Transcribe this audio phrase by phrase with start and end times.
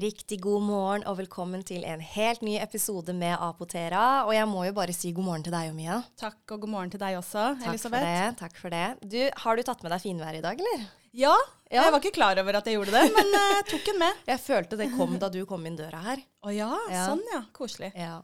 [0.00, 4.22] Riktig god morgen og velkommen til en helt ny episode med Apotera.
[4.24, 5.96] Og jeg må jo bare si god morgen til deg og Mia.
[6.20, 8.06] Takk, og god morgen til deg også, Takk Elisabeth.
[8.06, 8.38] for det.
[8.40, 8.84] takk for det.
[9.12, 10.86] Du, Har du tatt med deg finvær i dag, eller?
[11.12, 11.34] Ja,
[11.70, 11.82] Ja.
[11.84, 14.12] jeg var ikke klar over at jeg gjorde det, men jeg tok den med.
[14.30, 16.22] Jeg følte det kom da du kom inn døra her.
[16.46, 17.06] Å ja, Ja.
[17.10, 17.42] sånn ja.
[17.52, 17.92] Koselig.
[17.94, 18.22] Ja.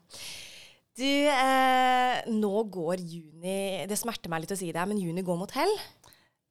[0.96, 5.36] Du, eh, nå går juni Det smerter meg litt å si det, men juni går
[5.36, 5.74] mot hell.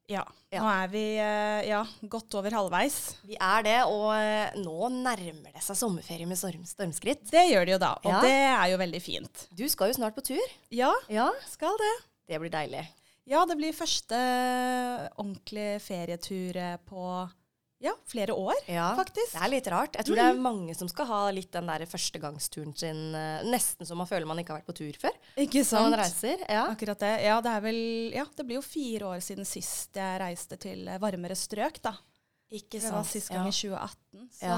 [0.07, 0.21] Ja.
[0.53, 0.61] Ja.
[0.61, 2.97] Nå er vi eh, ja, godt over halvveis.
[3.25, 7.25] Vi er det, og eh, nå nærmer det seg sommerferie med storm, stormskritt.
[7.31, 8.19] Det gjør det jo da, og Ja.
[8.21, 9.47] det er jo veldig fint.
[9.51, 10.45] Du skal jo snart på tur.
[10.71, 11.93] Ja, Ja, skal det.
[12.29, 12.85] det blir deilig.
[13.25, 14.19] Ja, det blir første
[15.17, 17.05] ordentlige ferietur eh, på
[17.85, 19.35] ja, flere år, Ja, faktisk.
[19.35, 19.95] Det er litt rart.
[19.99, 23.85] Jeg tror det er mange som skal ha litt den der førstegangsturen sin eh, nesten
[23.87, 25.15] som man føler man ikke har vært på tur før.
[25.37, 25.85] Ikke sant?
[25.85, 26.43] Når man reiser.
[26.49, 26.65] Ja.
[26.73, 27.13] Akkurat det.
[27.27, 27.79] Ja, det er vel
[28.15, 31.93] Ja, det blir jo fire år siden sist jeg reiste til eh, varmere strøk, da.
[32.55, 32.91] Ikke sant.
[32.91, 34.25] Det var sist gang i 2018.
[34.37, 34.57] Så Ja.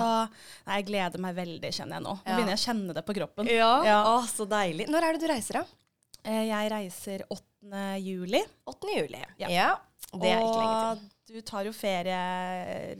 [0.67, 2.15] nei, jeg gleder meg veldig, kjenner jeg nå.
[2.17, 3.47] Nå begynner jeg å kjenne det på kroppen.
[3.49, 3.69] Ja.
[3.87, 3.99] Ja.
[4.11, 4.89] Å, så deilig.
[4.91, 5.65] Når er det du reiser, da?
[6.27, 7.85] Eh, Jeg reiser 8.
[8.03, 8.41] juli.
[8.67, 8.91] 8.
[8.99, 9.21] juli.
[9.39, 9.77] Ja.
[10.11, 11.07] Det er ikke lenge til.
[11.27, 12.17] Du tar jo ferie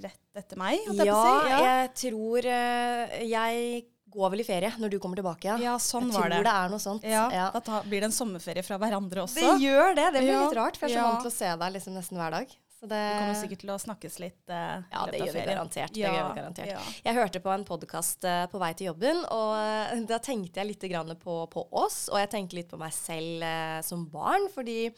[0.03, 1.53] rett etter meg, holdt jeg Ja, på å si.
[1.63, 3.85] jeg tror eh, Jeg
[4.17, 5.47] går vel i ferie når du kommer tilbake.
[5.47, 6.43] Ja, ja, sånn jeg var tror det.
[6.47, 7.03] det er noe sånt.
[7.07, 7.47] Ja, Ja.
[7.55, 9.39] Da ta, blir det en sommerferie fra hverandre også.
[9.39, 10.07] Det gjør det.
[10.15, 11.11] Det blir Ja, litt rart, for jeg er så ja.
[11.11, 12.55] vant til å se deg liksom nesten hver dag.
[12.77, 15.93] Så det, Vi kommer sikkert til å snakkes litt eh, Ja, det gjør garantert.
[15.95, 16.67] Det Ja, gjør vi garantert.
[16.75, 16.81] ja.
[17.07, 20.85] Jeg hørte på en podkast på vei til jobben, og eh, da tenkte jeg litt
[20.91, 22.03] grann på, på oss.
[22.13, 24.91] Og jeg tenkte litt på meg selv eh, som barn, fordi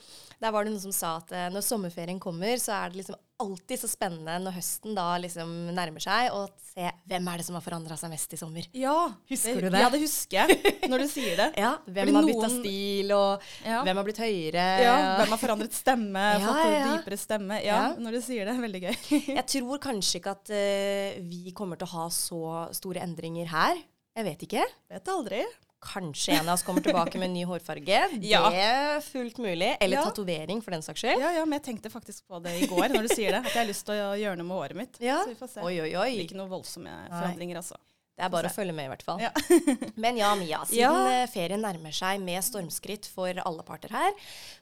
[0.44, 3.16] der var det noen som sa at eh, når sommerferien kommer, så er det liksom
[3.40, 7.56] alltid så spennende når høsten da liksom nærmer seg, å se hvem er det som
[7.58, 8.66] har forandra seg mest i sommer.
[8.78, 8.96] Ja,
[9.32, 9.80] Husker du det?
[9.82, 11.48] Ja, det husker jeg, når du sier det.
[11.64, 13.80] Ja, Hvem Fordi har bytta stil, og Ja.
[13.88, 14.66] hvem har blitt høyere?
[14.84, 17.62] Ja, hvem har forandret stemme, Ja, fått ja, dypere stemme.
[17.64, 17.88] Ja, Ja.
[18.00, 18.58] når du sier det.
[18.66, 18.98] Veldig gøy.
[19.38, 22.44] Jeg tror kanskje ikke at uh, vi kommer til å ha så
[22.76, 23.80] store endringer her.
[24.20, 24.68] Jeg vet ikke.
[24.92, 25.44] Vet aldri.
[25.80, 28.00] Kanskje en av oss kommer tilbake med en ny hårfarge.
[28.34, 28.42] Ja.
[28.52, 29.70] Det er fullt mulig.
[29.80, 30.04] Eller Ja.
[30.10, 31.22] tatovering, for den saks skyld.
[31.24, 33.46] Ja, ja, men jeg tenkte faktisk på det i går når du sier det.
[33.46, 35.00] At jeg har lyst til å gjøre noe med håret mitt.
[35.00, 35.22] Ja.
[35.24, 35.64] Så vi får se.
[35.64, 36.10] Oi, oi, oi.
[36.26, 37.80] Ikke noen voldsomme forandringer, altså.
[38.20, 39.22] Det er bare å følge med, i hvert fall.
[39.24, 39.32] Ja.
[40.04, 40.60] Men ja, Mia.
[40.68, 41.22] Siden Ja.
[41.22, 44.12] eh, ferien nærmer seg med stormskritt for alle parter her,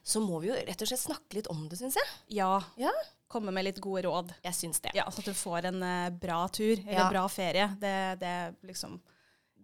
[0.06, 2.06] så må vi jo rett og slett snakke litt om det, syns jeg.
[2.38, 2.60] Ja.
[2.78, 2.94] Ja.
[3.28, 4.30] Komme med litt gode råd.
[4.46, 4.94] Jeg syns det.
[4.94, 7.66] Ja, Så at du får en uh, bra tur, eller bra ferie.
[7.82, 8.36] Det, det
[8.70, 8.94] liksom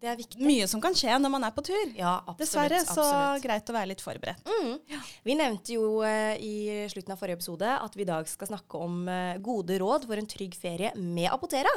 [0.02, 0.40] Det er viktig.
[0.44, 1.94] mye som kan skje når man er på tur.
[1.96, 2.42] Ja, absolutt.
[2.42, 3.44] Dessverre, så absolutt.
[3.46, 4.48] greit å være litt forberedt.
[4.48, 5.02] Mm.
[5.24, 6.54] Vi nevnte jo eh, i
[6.92, 10.20] slutten av forrige episode at vi i dag skal snakke om eh, gode råd for
[10.20, 11.72] en trygg ferie med Apotera.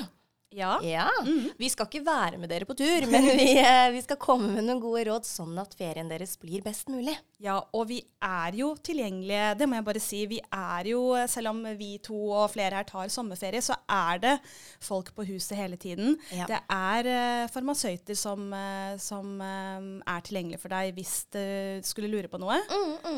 [0.55, 0.77] Ja.
[0.81, 1.09] Ja,
[1.57, 4.63] Vi skal ikke være med dere på tur, men vi, eh, vi skal komme med
[4.67, 7.17] noen gode råd, sånn at ferien deres blir best mulig.
[7.43, 10.21] Ja, og vi er jo tilgjengelige, det må jeg bare si.
[10.31, 14.35] Vi er jo, selv om vi to og flere her tar sommerferie, så er det
[14.83, 16.15] folk på huset hele tiden.
[16.31, 16.47] Ja.
[16.49, 21.43] Det er uh, farmasøyter som, uh, som uh, er tilgjengelige for deg hvis du
[21.85, 22.57] skulle lure på noe.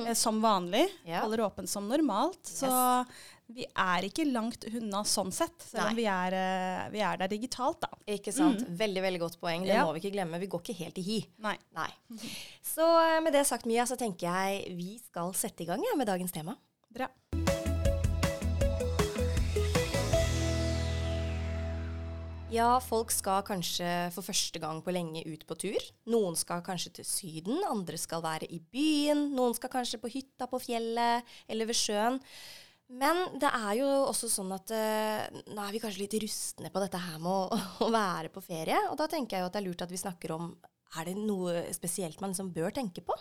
[0.08, 0.88] Eh, som vanlig.
[1.08, 1.24] Ja.
[1.24, 2.42] Holder åpent som normalt.
[2.44, 2.70] Så
[3.50, 7.32] vi er ikke langt unna sånn sett, selv om vi er, eh, vi er der
[7.32, 7.90] digitalt, da.
[8.08, 8.62] Ikke sant?
[8.78, 9.66] Veldig veldig godt poeng.
[9.66, 9.86] Det Ja.
[9.86, 10.40] må vi ikke glemme.
[10.40, 11.20] Vi går ikke helt i hi.
[11.40, 11.58] Nei.
[11.74, 11.90] Nei.
[12.76, 15.96] Så eh, med det sagt, Mia, så tenker jeg vi skal sette i gang ja,
[15.98, 16.56] med dagens tema.
[16.94, 17.10] Bra.
[22.50, 23.86] Ja, folk skal kanskje
[24.16, 25.84] for første gang på lenge ut på tur.
[26.10, 29.28] Noen skal kanskje til Syden, andre skal være i byen.
[29.38, 32.18] Noen skal kanskje på hytta på fjellet eller ved sjøen.
[32.90, 36.82] Men det er jo også sånn at uh, nå er vi kanskje litt rustne på
[36.82, 38.80] dette her med å, å være på ferie.
[38.90, 40.54] Og da tenker jeg jo at det er lurt at vi snakker om
[40.98, 43.14] er det noe spesielt man liksom bør tenke på.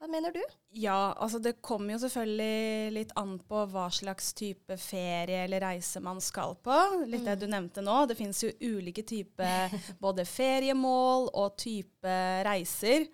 [0.00, 0.40] Hva mener du?
[0.80, 6.00] Ja, altså det kommer jo selvfølgelig litt an på hva slags type ferie eller reise
[6.00, 6.76] man skal på.
[7.04, 7.98] Litt det du nevnte nå.
[8.08, 9.68] Det finnes jo ulike typer
[10.04, 12.14] både feriemål og type
[12.48, 13.04] reiser.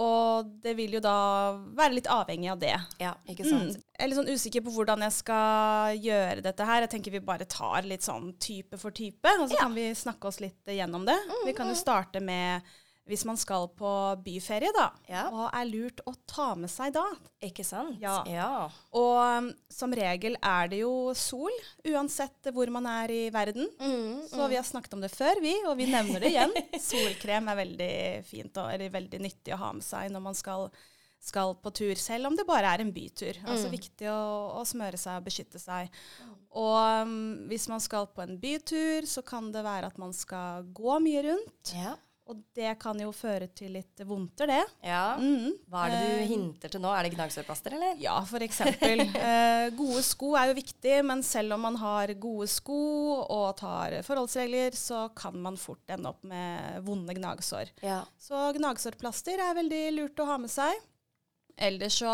[0.00, 2.74] Og det vil jo da være litt avhengig av det.
[2.98, 3.50] Ja, ikke Mm.
[3.50, 3.74] sant?
[3.98, 6.80] Jeg er litt sånn usikker på hvordan jeg skal gjøre dette her.
[6.80, 10.24] Jeg tenker vi bare tar litt sånn type for type, og så kan vi snakke
[10.26, 11.18] oss litt gjennom det.
[11.44, 12.62] Vi kan jo starte med
[13.08, 13.90] hvis man skal på
[14.22, 14.86] byferie, da.
[15.10, 15.24] Ja.
[15.32, 17.02] Hva er lurt å ta med seg da?
[17.42, 17.96] Ikke sant?
[18.02, 18.20] Ja.
[18.30, 18.68] ja.
[18.98, 21.50] Og um, som regel er det jo sol,
[21.90, 23.66] uansett hvor man er i verden.
[24.30, 26.54] Så vi har snakket om det før, vi, og vi nevner det igjen.
[26.90, 27.92] Solkrem er veldig
[28.28, 30.68] fint og veldig nyttig å ha med seg når man skal,
[31.18, 33.42] skal på tur, selv om det bare er en bytur.
[33.42, 34.22] Altså viktig å,
[34.60, 35.90] å smøre seg og beskytte seg.
[36.54, 37.18] Og um,
[37.50, 41.26] hvis man skal på en bytur, så kan det være at man skal gå mye
[41.32, 41.74] rundt.
[41.74, 41.98] ja.
[42.30, 44.62] Og det kan jo føre til litt vondter, det.
[44.86, 45.16] Ja.
[45.18, 45.56] Mm.
[45.68, 46.92] Hva er det Eh, du hinter til nå?
[46.94, 47.96] Er det gnagsårplaster, eller?
[48.00, 49.02] Ja, eksempel.
[49.22, 52.78] Eh, gode sko er jo viktig, men selv om man har gode sko
[53.22, 57.70] og tar forholdsregler, så kan man fort ende opp med vonde gnagsår.
[57.82, 58.02] Ja.
[58.18, 60.74] Så gnagsårplaster er veldig lurt å ha med seg.
[61.58, 62.12] Ellers så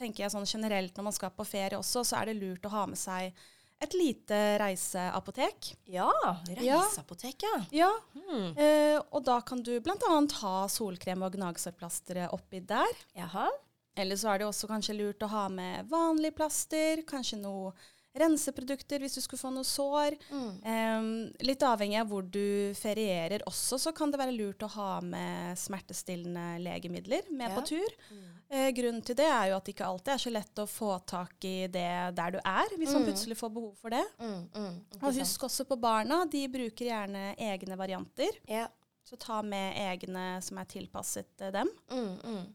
[0.00, 2.72] tenker jeg sånn generelt når man skal på ferie også, så er det lurt å
[2.72, 3.34] ha med seg
[3.80, 5.70] et lite reiseapotek.
[5.88, 6.10] Ja,
[6.48, 7.60] reiseapotek, ja.
[7.72, 8.52] Ja, Hmm.
[8.56, 9.96] eh, og da kan du bl.a.
[10.42, 12.92] ha solkrem og gnagsårplasteret oppi der.
[13.16, 13.48] Jaha.
[13.96, 17.72] Eller så er det også kanskje lurt å ha med vanlig plaster, kanskje noe
[18.18, 20.16] renseprodukter hvis du skulle få noe sår.
[20.30, 20.48] Mm.
[20.64, 21.10] Um,
[21.46, 25.58] litt avhengig av hvor du ferierer også, så kan det være lurt å ha med
[25.60, 27.54] smertestillende legemidler med Ja.
[27.54, 27.94] på tur.
[28.10, 28.26] Mm.
[28.50, 30.90] Uh, grunnen til det er jo at det ikke alltid er så lett å få
[31.06, 33.08] tak i det der du er, hvis man Mm.
[33.12, 34.04] plutselig får behov for det.
[34.18, 38.30] Mm, mm, Og husk også på barna, de bruker gjerne egne varianter.
[38.48, 38.66] Ja.
[39.04, 41.68] Så ta med egne som er tilpasset uh, dem.
[41.90, 42.46] Mm,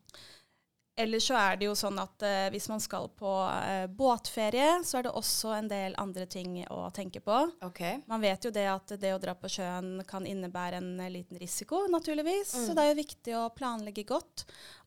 [0.98, 5.00] Ellers så er det jo sånn at eh, hvis man skal på eh, båtferie, så
[5.00, 7.36] er det også en del andre ting å tenke på.
[7.68, 8.00] Okay.
[8.08, 11.40] Man vet jo det at det å dra på sjøen kan innebære en eh, liten
[11.42, 12.54] risiko, naturligvis.
[12.56, 12.64] Mm.
[12.64, 14.46] Så det er jo viktig å planlegge godt.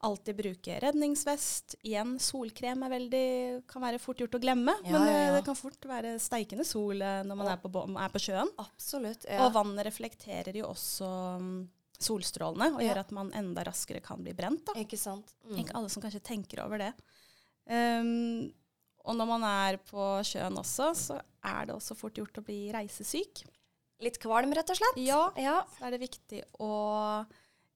[0.08, 1.76] Alltid bruke redningsvest.
[1.84, 3.28] Igjen, solkrem er veldig,
[3.68, 4.78] kan være fort gjort å glemme.
[4.86, 5.34] Ja, men ja, eh, ja.
[5.36, 8.56] det kan fort være steikende sol eh, når man er på, er på sjøen.
[8.64, 9.28] Absolutt.
[9.28, 9.44] Ja.
[9.44, 11.58] Og vannet reflekterer jo også mm,
[11.98, 12.94] solstrålene og Ja.
[13.00, 14.64] at man enda raskere kan bli brent.
[14.66, 14.72] da.
[14.74, 15.32] Ikke sant.
[15.48, 15.58] Mm.
[15.64, 16.92] Ikke alle som kanskje tenker over det.
[17.68, 18.52] Um,
[19.04, 22.70] og når man er på sjøen også, så er det også fort gjort å bli
[22.74, 23.44] reisesyk.
[24.04, 24.96] Litt kvalm, rett og slett?
[25.02, 25.62] Ja, Ja.
[25.78, 27.26] så er det viktig å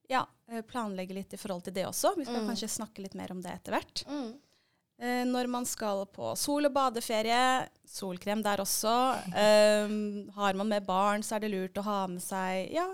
[0.09, 2.15] ja, eh, planlegge litt i forhold til det også.
[2.17, 2.47] Vi skal Mm.
[2.49, 4.03] kanskje snakke litt mer om det etter hvert.
[4.07, 4.33] Mm.
[4.99, 9.15] Eh, når man skal på sol- og badeferie, solkrem der også.
[9.33, 12.87] Um, har man med barn, så er det lurt å ha med seg ja,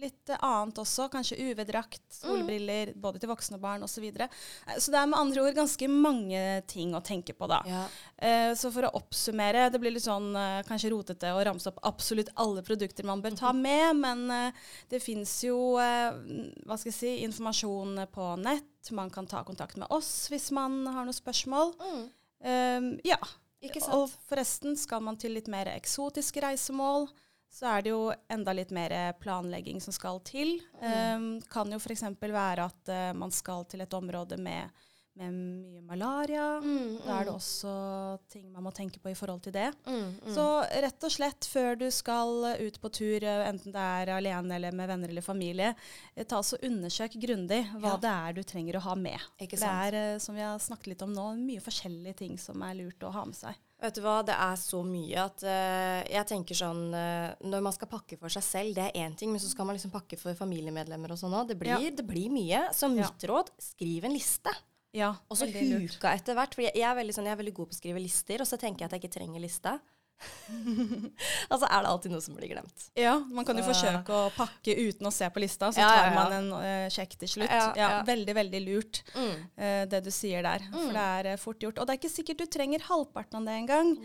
[0.00, 1.08] litt annet også.
[1.12, 3.98] Kanskje UV-drakt, solbriller, både til voksne og barn osv.
[3.98, 4.28] Så, videre.
[4.66, 7.62] Eh, så det er med andre ord ganske mange ting å tenke på, da.
[7.66, 7.84] ja.
[8.18, 11.80] Eh, så for å oppsummere, det blir litt sånn eh, kanskje rotete å ramse opp
[11.86, 16.96] absolutt alle produkter man bør ta med, men eh, det fins jo hva skal jeg
[16.96, 18.92] si, informasjon på nett.
[18.94, 21.74] Man kan ta kontakt med oss hvis man har noen spørsmål.
[21.78, 22.04] Mm.
[23.04, 23.18] Ja.
[23.92, 27.08] Og forresten, skal man til litt mer eksotiske reisemål,
[27.50, 30.58] så er det jo enda litt mer planlegging som skal til.
[30.82, 32.04] Um, kan jo f.eks.
[32.20, 34.68] være at uh, man skal til et område med,
[35.18, 36.44] med mye malaria.
[36.60, 37.38] Mm, Da er det mm.
[37.40, 37.72] også
[38.30, 39.70] ting man må tenke på i forhold til det.
[39.88, 40.34] Mm, mm.
[40.36, 40.44] Så
[40.84, 44.76] rett og slett før du skal ut på tur, eh, enten det er alene eller
[44.76, 45.72] med venner eller familie,
[46.14, 48.02] eh, ta så undersøk grundig hva Ja.
[48.04, 49.18] det er du trenger å ha med.
[49.40, 53.08] Det er, som vi har snakket litt om nå, mye forskjellige ting som er lurt
[53.08, 53.56] å ha med seg.
[53.78, 57.74] Vet du hva, det er så mye at uh, jeg tenker sånn uh, Når man
[57.76, 60.18] skal pakke for seg selv, det er én ting, men så skal man liksom pakke
[60.18, 61.52] for familiemedlemmer og sånn òg.
[61.52, 61.78] Det, Ja.
[61.78, 62.64] det blir mye.
[62.74, 63.06] Så Ja.
[63.06, 64.50] mitt råd, skriv en liste.
[64.96, 66.54] Ja, Og så huka etter hvert.
[66.56, 68.48] For jeg, jeg, er veldig sånn, jeg er veldig god på å skrive lister, og
[68.48, 69.78] så tenker jeg at jeg ikke trenger lista.
[71.52, 72.86] altså er det alltid noe som blir glemt.
[72.98, 75.88] Ja, man kan jo Så- forsøke å pakke uten å se på lista, så Ja,
[75.88, 76.14] tar ja.
[76.14, 77.50] man en sjekk til slutt.
[77.50, 78.02] Ja, Ja, ja.
[78.08, 79.36] Veldig, veldig lurt Mm.
[79.58, 80.58] uh, det du sier der.
[80.70, 80.72] Mm.
[80.86, 81.78] For det er uh, fort gjort.
[81.78, 83.96] Og det er ikke sikkert du trenger halvparten av det engang.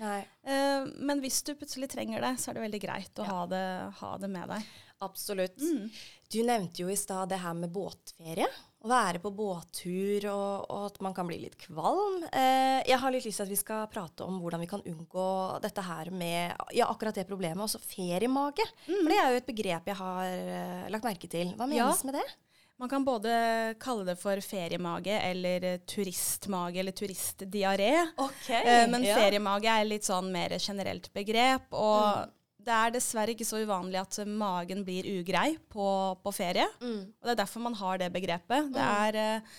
[0.46, 3.32] Eh, men hvis du plutselig trenger det, så er det veldig greit å Ja.
[3.32, 4.64] ha, det, ha det med deg.
[5.04, 5.60] Absolutt.
[5.62, 5.90] Mm.
[6.34, 8.48] Du nevnte jo i stad det her med båtferie.
[8.84, 12.26] Å være på båttur, og, og at man kan bli litt kvalm.
[12.36, 15.28] Eh, jeg har litt lyst til at vi skal prate om hvordan vi kan unngå
[15.64, 18.66] dette her med ja, akkurat det problemet, også feriemage.
[18.88, 21.54] For det er jo et begrep jeg har uh, lagt merke til.
[21.56, 21.88] Hva Ja.
[22.04, 22.26] med det?
[22.82, 23.32] Man kan både
[23.80, 27.92] kalle det for feriemage eller turistmage eller turistdiaré.
[28.18, 31.70] Okay, Eh, men feriemage er litt sånn mer generelt begrep.
[31.72, 32.32] Og Mm.
[32.66, 35.88] Det er dessverre ikke så uvanlig at magen blir ugrei på,
[36.24, 36.68] på ferie.
[36.82, 37.00] Mm.
[37.20, 38.72] Og det er derfor man har det begrepet.
[38.74, 39.58] Det er eh,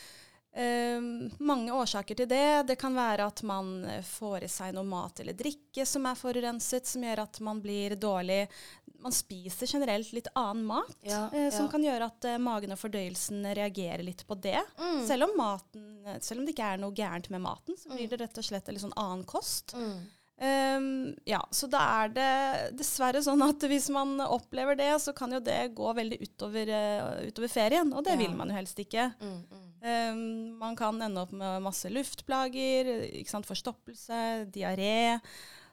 [0.64, 1.10] eh,
[1.44, 2.46] mange årsaker til det.
[2.70, 3.74] Det kan være at man
[4.08, 7.96] får i seg noe mat eller drikke som er forurenset, som gjør at man blir
[8.00, 8.44] dårlig.
[9.04, 11.70] Man spiser generelt litt annen mat, Ja, eh, som ja.
[11.74, 14.60] kan gjøre at eh, magen og fordøyelsen reagerer litt på det.
[14.80, 15.00] Mm.
[15.04, 18.08] Selv om maten, eh, selv om det ikke er noe gærent med maten, så blir
[18.08, 19.76] det rett og slett en litt sånn annen kost.
[19.76, 19.98] Mm.
[20.42, 25.30] Ehm, ja, så da er det dessverre sånn at hvis man opplever det, så kan
[25.32, 28.22] jo det gå veldig utover, uh, utover ferien, og det Ja.
[28.24, 29.14] vil man jo helst ikke.
[29.20, 29.44] Mm.
[29.50, 29.70] Mm.
[29.84, 35.20] Um, man kan ende opp med masse luftplager, ikke sant, forstoppelse, diaré.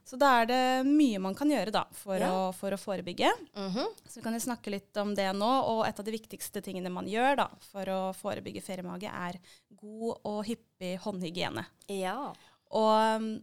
[0.05, 2.29] Så da er det mye man kan gjøre da, for, Ja.
[2.29, 3.29] å, for å forebygge.
[3.55, 3.85] Mhm.
[4.07, 6.91] Så vi kan jo snakke litt om det nå, og et av de viktigste tingene
[6.91, 9.39] man gjør da, for å forebygge feriemage, er
[9.75, 11.65] god og hyppig håndhygiene.
[11.87, 12.33] Ja.
[12.71, 13.41] Og um,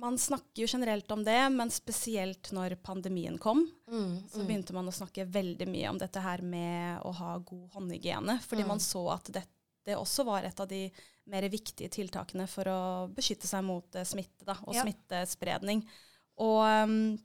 [0.00, 4.86] man snakker jo generelt om det, men spesielt når pandemien kom, Mm, så begynte man
[4.86, 8.36] å snakke veldig mye om dette her med å ha god håndhygiene.
[8.44, 8.68] Fordi Mm.
[8.68, 10.84] man så at dette også var et av de
[11.26, 14.82] mer viktige tiltakene for å beskytte seg mot uh, smitte da, og Ja.
[14.84, 15.82] smittespredning.
[16.38, 17.18] Og um,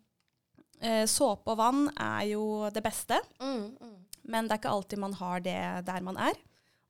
[1.08, 3.96] såpe og vann er jo det beste, mm, mm.
[4.28, 6.34] men det er ikke alltid man har det der man er.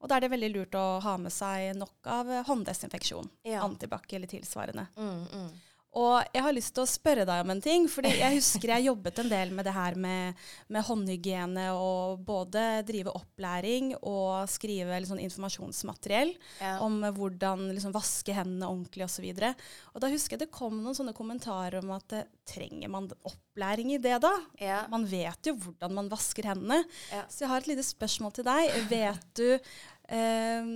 [0.01, 3.29] Og da er det veldig lurt å ha med seg nok av hånddesinfeksjon.
[3.47, 3.61] Ja.
[3.63, 4.87] Antibac eller tilsvarende.
[4.97, 5.49] Mm, mm.
[5.95, 7.85] Og jeg har lyst til å spørre deg om en ting.
[7.91, 12.63] fordi jeg husker jeg jobbet en del med det her med, med håndhygiene og både
[12.87, 16.79] drive opplæring og skrive sånn informasjonsmateriell Ja.
[16.83, 19.25] om hvordan liksom, vaske hendene ordentlig osv.
[19.31, 19.63] Og,
[19.95, 23.93] og da husker jeg det kom noen sånne kommentarer om at eh, trenger man opplæring
[23.95, 24.33] i det da?
[24.59, 24.81] Ja.
[24.91, 26.81] Man vet jo hvordan man vasker hendene.
[27.13, 27.23] Ja.
[27.31, 28.75] Så jeg har et lite spørsmål til deg.
[28.91, 30.73] Vet du eh,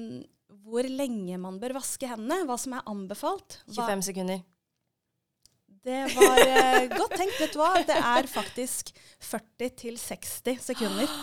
[0.63, 2.45] hvor lenge man bør vaske hendene?
[2.47, 3.59] Hva som er anbefalt?
[3.67, 4.41] Hva, 25 sekunder.
[5.85, 7.37] Det var eh, godt tenkt.
[7.39, 7.73] Vet du hva?
[7.87, 8.91] Det er faktisk
[9.23, 11.07] 40-60 sekunder.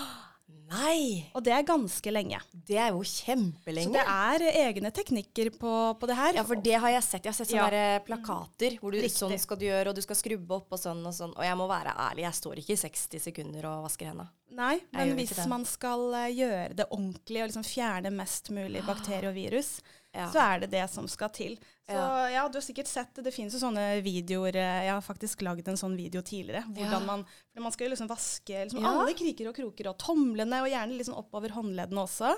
[0.67, 1.29] Nei!
[1.39, 2.41] Og det er ganske lenge.
[2.67, 3.87] Det er jo kjempelenge.
[3.87, 6.39] Så det er egne teknikker på, på det her.
[6.41, 7.23] Ja, for det har jeg sett.
[7.23, 7.69] Jeg har sett sånne Ja.
[7.71, 9.15] der plakater hvor du, Riktig.
[9.15, 11.37] sånn skal du gjøre, og du skal skrubbe opp og sånn og sånn.
[11.39, 14.27] Og jeg må være ærlig, jeg står ikke i 60 sekunder og vasker hendene.
[14.57, 19.31] Nei, men hvis man skal eh, gjøre det ordentlig og liksom fjerne mest mulig bakterie
[19.31, 19.77] og virus,
[20.17, 20.27] Ja.
[20.33, 21.57] så er det det som skal til.
[21.87, 21.95] Så
[22.33, 22.49] Ja.
[22.49, 23.33] du har sikkert sett det.
[23.35, 24.57] Finnes jo sånne videoer.
[24.57, 26.65] eh, Jeg har faktisk lagd en sånn video tidligere.
[26.75, 30.63] Hvordan man, for man skal jo liksom vaske liksom alle kriker og kroker og tomlene,
[30.63, 32.35] og gjerne liksom oppover håndleddene også.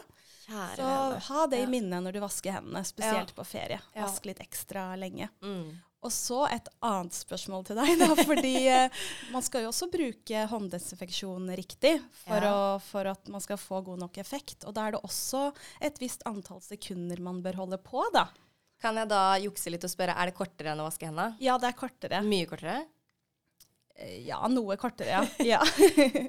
[0.48, 3.80] Kjære Så ha det i minne når du vasker hendene, spesielt på ferie.
[3.96, 5.28] Vask litt ekstra lenge.
[5.42, 5.78] Mm.
[6.06, 8.98] Og så et annet spørsmål til deg, da, fordi eh,
[9.34, 12.52] man skal jo også bruke hånddesinfeksjon riktig for, Ja.
[12.54, 14.62] å, for at man skal få god nok effekt.
[14.68, 15.48] Og da er det også
[15.82, 18.28] et visst antall sekunder man bør holde på, da.
[18.78, 21.34] Kan jeg da jukse litt og spørre, er det kortere enn å vaske hendene?
[21.42, 22.22] Ja, det er kortere.
[22.22, 22.76] Mye kortere?
[23.98, 25.22] Eh, Ja, noe kortere, ja.
[25.58, 25.60] ja.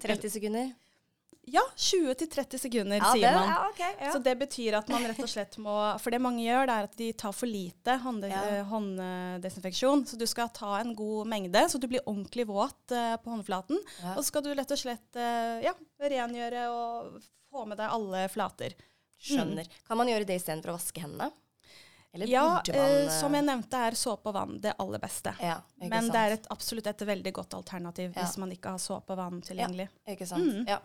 [0.02, 0.72] 30 sekunder?
[1.53, 3.50] Ja 20-30 sekunder, Ja, sier det- man.
[3.50, 4.12] ja, okay, ja.
[4.13, 6.88] Så det betyr at man rett og slett må For det mange gjør, det er
[6.89, 10.06] at de tar for lite hånd, eh, hånddesinfeksjon.
[10.06, 13.77] Så du skal ta en god mengde, så du blir ordentlig våt uh, på håndflaten.
[14.15, 17.20] Og så skal du rett og slett uh, ja, rengjøre og
[17.51, 18.75] få med deg alle flater.
[19.20, 19.68] Skjønner.
[19.88, 21.32] Kan man gjøre det istedenfor å vaske hendene?
[22.13, 25.30] Eller Ja, burde man eh, som jeg nevnte, er såpe og vann det aller beste.
[25.46, 26.13] Ja, Men sant.
[26.16, 28.24] det er et, absolutt et veldig godt alternativ Ja.
[28.24, 29.86] hvis man ikke har såpe og vann tilgjengelig.
[30.10, 30.42] Ikke sant.
[30.50, 30.63] Mm.
[30.68, 30.80] Ja.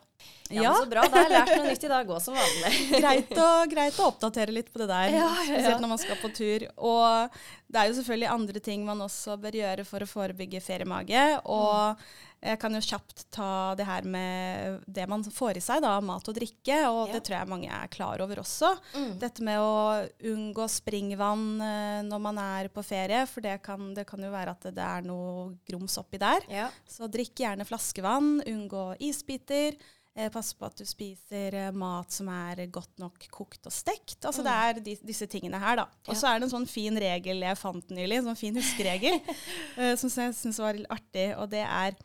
[0.51, 0.73] ja, Ja.
[0.75, 1.07] men så bra.
[1.09, 2.75] Da har jeg lært noe nytt i dag òg, som vanlig.
[3.01, 5.47] greit, å, greit å oppdatere litt på det der, Ja, ja, ja.
[5.49, 6.67] spesielt når man skal på tur.
[6.77, 7.41] Og
[7.73, 11.25] det er jo selvfølgelig andre ting man også bør gjøre for å forebygge feriemage.
[11.47, 12.05] Og
[12.45, 13.49] jeg kan jo kjapt ta
[13.79, 16.77] det her med det man får i seg, da, mat og drikke.
[16.91, 17.15] Og Ja.
[17.15, 18.75] det tror jeg mange er klar over også.
[18.95, 19.19] Mm.
[19.23, 24.07] Dette med å unngå springvann eh, når man er på ferie, for det kan, det
[24.07, 26.45] kan jo være at det, er noe grums oppi der.
[26.53, 26.69] Ja.
[26.87, 29.79] Så drikk gjerne flaskevann, unngå isbiter.
[30.15, 34.21] Eh, pass på at du spiser eh, mat som er godt nok kokt og stekt.
[34.23, 35.89] Altså Det er de, disse tingene her, da.
[36.07, 39.17] Og så er det en sånn fin regel jeg fant nylig, en sånn fin huskeregel,
[39.81, 41.97] eh, som jeg syns var artig, og det er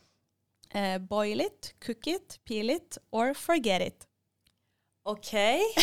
[0.73, 4.05] eh, boil it, cook it, peel it or forget it.
[5.09, 5.31] OK.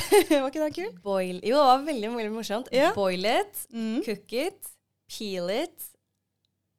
[0.30, 0.98] var ikke det kult?
[1.02, 2.68] Boil Jo, det var veldig, veldig morsomt.
[2.72, 2.92] Ja.
[2.94, 4.02] Boil it, Mm.
[4.06, 4.68] cook it,
[5.10, 5.88] peel it.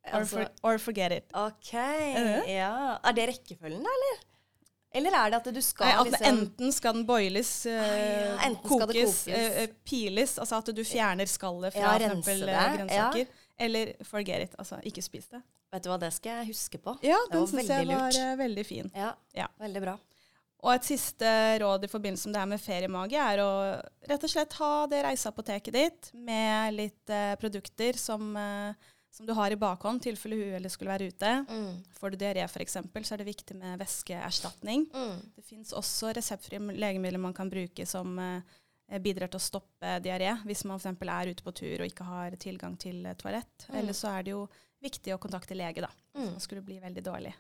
[0.08, 1.26] Or, Altså, for, or forget it.
[1.36, 1.72] OK.
[1.74, 2.44] det?
[2.48, 2.96] Ja.
[3.04, 4.22] Er det rekkefølgen, da, eller?
[4.96, 8.38] Eller er det at du skal Nei, at liksom Enten skal den boiles, eh, ja,
[8.48, 9.18] enten kokes, kokes.
[9.28, 12.78] eh, eh, piles, altså at du fjerner skallet fra Ja, for grønnsaker.
[12.78, 13.28] grønnsaker.
[13.60, 15.42] Eller forget it, altså ikke spis det.
[15.74, 16.94] Vet du hva, det skal jeg huske på.
[17.04, 18.16] Ja, Det den syns jeg var lurt.
[18.22, 18.92] eh, veldig fin.
[18.96, 19.48] Ja, Ja.
[19.60, 19.98] veldig bra.
[20.64, 21.26] Og et siste
[21.62, 23.50] råd i forbindelse med det her med feriemage, er å
[24.10, 28.74] rett og slett ha det reiseapoteket ditt med litt eh, produkter som, eh,
[29.12, 31.46] som du har i bakhånd, tilfelle uhellet skulle være ute.
[31.50, 31.84] Mm.
[32.00, 32.74] Får du diaré f.eks.,
[33.04, 34.88] så er det viktig med væskeerstatning.
[34.94, 35.20] Mm.
[35.36, 38.42] Det fins også reseptfrie legemidler man kan bruke som eh,
[39.04, 41.04] bidrar til å stoppe diaré, hvis man f.eks.
[41.04, 43.68] er ute på tur og ikke har tilgang til eh, toalett.
[43.68, 43.80] Mm.
[43.82, 44.46] Eller så er det jo
[44.84, 45.92] viktig å kontakte lege, da.
[46.16, 46.22] Mm.
[46.22, 47.34] Hvis man skulle bli veldig dårlig.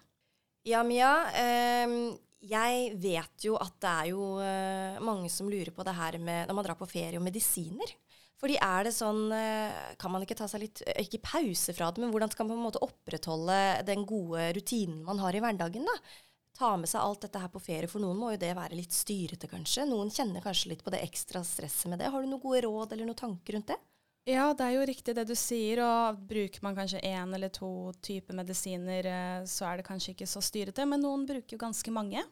[0.67, 1.11] Ja, Mia.
[1.39, 6.19] ehm, jeg vet jo at det er jo eh, mange som lurer på det her
[6.21, 7.95] med når man drar på ferie og medisiner.
[8.37, 11.87] Fordi er det sånn eh, Kan man ikke ta seg litt eh, Ikke pause fra
[11.89, 15.41] det, men hvordan skal man på en måte opprettholde den gode rutinen man har i
[15.41, 15.87] hverdagen?
[15.89, 15.95] da?
[16.57, 17.87] Ta med seg alt dette her på ferie.
[17.91, 19.85] For noen må jo det være litt styrete, kanskje.
[19.89, 22.09] Noen kjenner kanskje litt på det ekstra stresset med det.
[22.09, 23.77] Har du noen gode råd eller noen tanker rundt det?
[24.27, 25.79] Ja, det er jo riktig det du sier.
[25.85, 27.69] Og bruker man kanskje én eller to
[28.03, 30.83] typer medisiner, eh, så er det kanskje ikke så styrete.
[30.89, 32.25] Men noen bruker jo ganske mange.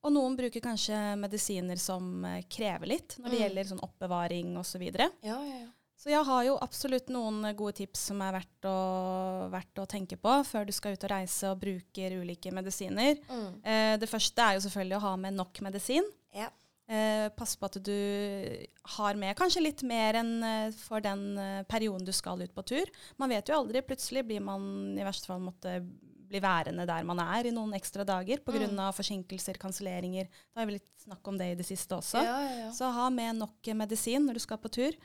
[0.00, 3.42] Og noen bruker kanskje medisiner som eh, krever litt når det Mm.
[3.42, 4.70] gjelder sånn oppbevaring osv.
[4.70, 5.10] Så, videre.
[5.26, 5.68] Ja, ja, ja.
[6.00, 8.76] Så jeg har jo absolutt noen gode tips som er verdt å,
[9.52, 13.20] verdt å tenke på før du skal ut og reise og bruker ulike medisiner.
[13.28, 13.50] Mm.
[13.60, 16.08] Eh, det første er jo selvfølgelig å ha med nok medisin.
[16.32, 16.48] Ja.
[16.90, 17.98] Eh, pass på at du
[18.96, 22.64] har med kanskje litt mer enn eh, for den eh, perioden du skal ut på
[22.66, 22.90] tur.
[23.20, 23.84] Man vet jo aldri.
[23.86, 25.76] Plutselig blir man i verste fall måtte
[26.30, 28.64] bli værende der man er i noen ekstra dager pga.
[28.64, 28.78] Mm.
[28.88, 30.32] av forsinkelser, kanselleringer.
[30.50, 32.24] Da har vi litt snakk om det i det siste også.
[32.26, 32.70] Ja, ja, ja.
[32.74, 34.98] Så ha med nok medisin når du skal på tur.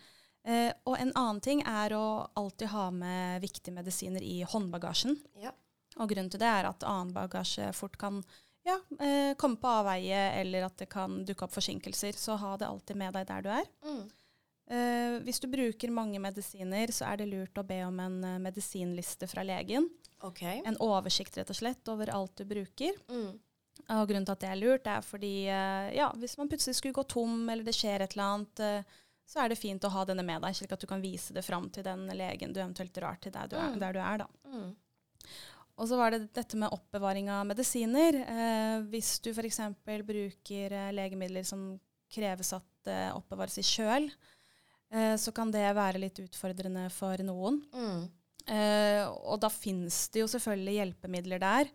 [0.46, 5.18] Eh, og en annen ting er å alltid ha med viktige medisiner i håndbagasjen.
[5.42, 5.54] Ja.
[5.96, 8.20] Og grunnen til det er at annen bagasje fort kan
[8.66, 12.18] ja, eh, komme på avveie, eller at det kan dukke opp forsinkelser.
[12.20, 13.68] Så ha det alltid med deg der du er.
[13.86, 14.06] Mm.
[14.66, 18.42] Eh, hvis du bruker mange medisiner, så er det lurt å be om en eh,
[18.42, 19.88] medisinliste fra legen.
[20.26, 20.64] Okay.
[20.66, 22.98] En oversikt rett og slett over alt du bruker.
[23.10, 23.36] Mm.
[23.86, 26.98] Og grunnen til at det er lurt, er fordi eh, ja, hvis man plutselig skulle
[26.98, 30.06] gå tom, eller det skjer et eller annet, eh, så er det fint å ha
[30.06, 32.94] denne med deg, slik at du kan vise det fram til den legen du eventuelt
[32.94, 33.72] drar til der du er.
[33.74, 33.80] Mm.
[33.82, 34.28] Der du er da.
[34.52, 34.70] Mm.
[35.76, 38.20] Og så var det dette med oppbevaring av medisiner.
[38.22, 39.60] Eh, hvis du f.eks.
[39.84, 41.74] bruker eh, legemidler som
[42.14, 44.08] kreves at eh, oppbevares i kjøl,
[44.94, 47.60] eh, så kan det være litt utfordrende for noen.
[47.76, 48.06] Mm.
[48.56, 51.74] Eh, og da finnes det jo selvfølgelig hjelpemidler der.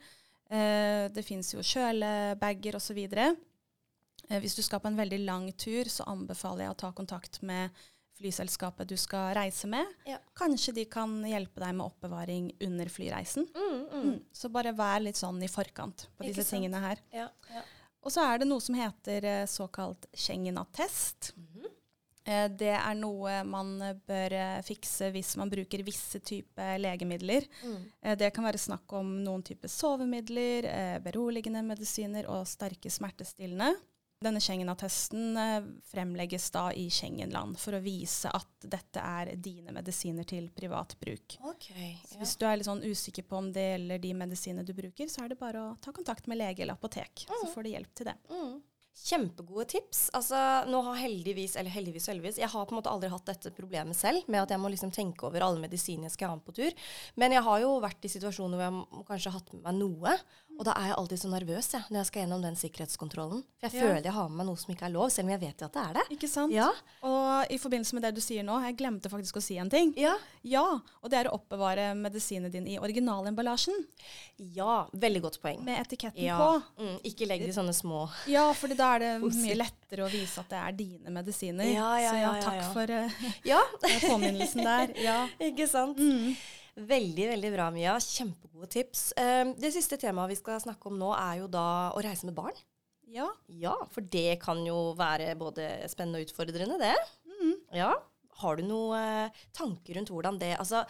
[0.51, 3.03] Eh, det finnes jo kjølebager osv.
[3.05, 3.37] Eh,
[4.39, 7.71] hvis du skal på en veldig lang tur, så anbefaler jeg å ta kontakt med
[8.21, 9.87] flyselskapet du skal reise med.
[10.07, 10.19] Ja.
[10.37, 13.47] Kanskje de kan hjelpe deg med oppbevaring under flyreisen.
[13.57, 14.03] Mm, mm.
[14.11, 14.19] Mm.
[14.37, 16.59] Så bare vær litt sånn i forkant på Ikke disse sant.
[16.61, 17.01] tingene her.
[17.17, 17.63] Ja, ja.
[18.05, 21.33] Og så er det noe som heter eh, såkalt Schengen-attest.
[22.25, 27.45] Eh, Det er noe man eh, bør eh, fikse hvis man bruker visse typer legemidler.
[27.65, 27.79] Mm.
[28.03, 33.73] Eh, Det kan være snakk om noen typer sovemidler, eh, beroligende medisiner og sterke smertestillende.
[34.21, 40.27] Denne Schengen-attesten eh, fremlegges da i Schengen-land for å vise at dette er dine medisiner
[40.29, 41.39] til privat bruk.
[41.55, 42.19] Okay, Ja.
[42.21, 45.25] hvis du er litt sånn usikker på om det gjelder de medisinene du bruker, så
[45.25, 48.11] er det bare å ta kontakt med lege eller apotek, så får du hjelp til
[48.11, 48.17] det.
[48.29, 48.59] Mm.
[49.01, 50.11] Kjempegode tips.
[50.13, 50.37] Altså,
[50.69, 53.55] nå har heldigvis, eller heldigvis og heldigvis, jeg har på en måte aldri hatt dette
[53.57, 56.45] problemet selv, med at jeg må liksom tenke over alle medisinene jeg skal ha med
[56.45, 56.77] på tur.
[57.17, 59.81] Men jeg har jo vært i situasjoner hvor jeg må kanskje har hatt med meg
[59.81, 60.19] noe,
[60.61, 63.39] og da er jeg alltid så nervøs jeg, når jeg skal gjennom den sikkerhetskontrollen.
[63.57, 63.81] For jeg Ja.
[63.87, 65.69] føler jeg har med meg noe som ikke er lov, selv om jeg vet jo
[65.71, 66.05] at det er det.
[66.19, 66.53] Ikke sant?
[66.53, 66.67] Ja.
[67.03, 69.95] Og i forbindelse med det du sier nå, jeg glemte faktisk å si en ting.
[69.97, 70.13] Ja.
[70.45, 70.67] Ja,
[71.03, 73.87] og det er å oppbevare medisinen din i originalemballasjen
[74.39, 75.65] Ja, veldig godt poeng.
[75.65, 76.37] med etiketten Ja.
[76.39, 76.63] på.
[76.85, 80.11] Mm, ikke legg det i sånne små Ja, for da er det mye lettere å
[80.13, 81.65] vise at det er dine medisiner.
[81.73, 83.11] Ja, ja, Så ja, ja, ja, takk for uh,
[83.45, 83.61] Ja,
[84.11, 84.95] påminnelsen der.
[85.01, 85.27] Ja.
[85.41, 85.97] ikke sant?
[85.99, 86.37] Mm.
[86.77, 87.97] Veldig, veldig bra, Mia.
[88.03, 89.11] Kjempegode tips.
[89.19, 92.37] Um, det siste temaet vi skal snakke om nå, er jo da å reise med
[92.39, 92.57] barn.
[93.11, 93.27] ja.
[93.49, 96.95] Ja, for det kan jo være både spennende og utfordrende, det.
[97.75, 97.91] Ja.
[98.41, 100.85] Har du noen eh, tanker rundt hvordan det Altså,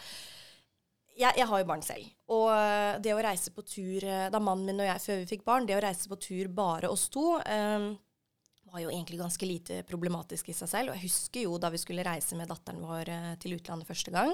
[1.17, 2.07] jeg, jeg har jo barn selv.
[2.31, 5.29] Og eh, det å reise på tur eh, Da mannen min og jeg, før vi
[5.33, 7.91] fikk barn, det å reise på tur bare oss to eh,
[8.71, 10.91] var jo egentlig ganske lite problematisk i seg selv.
[10.91, 13.09] Og jeg husker jo da vi skulle reise med datteren vår
[13.43, 14.31] til utlandet første gang.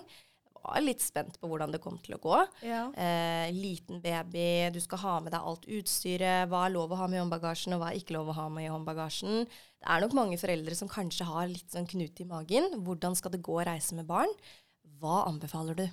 [0.67, 2.39] Var litt spent på hvordan det kom til å gå.
[2.67, 2.86] ja.
[2.91, 6.49] Eh, liten baby, du skal ha med deg alt utstyret.
[6.51, 8.47] Hva er lov å ha med i håndbagasjen, og hva er ikke lov å ha
[8.51, 9.47] med i håndbagasjen.
[9.47, 12.73] Det er nok mange foreldre som kanskje har litt sånn knut i magen.
[12.84, 14.34] Hvordan skal det gå å reise med barn?
[14.99, 15.88] Hva anbefaler du?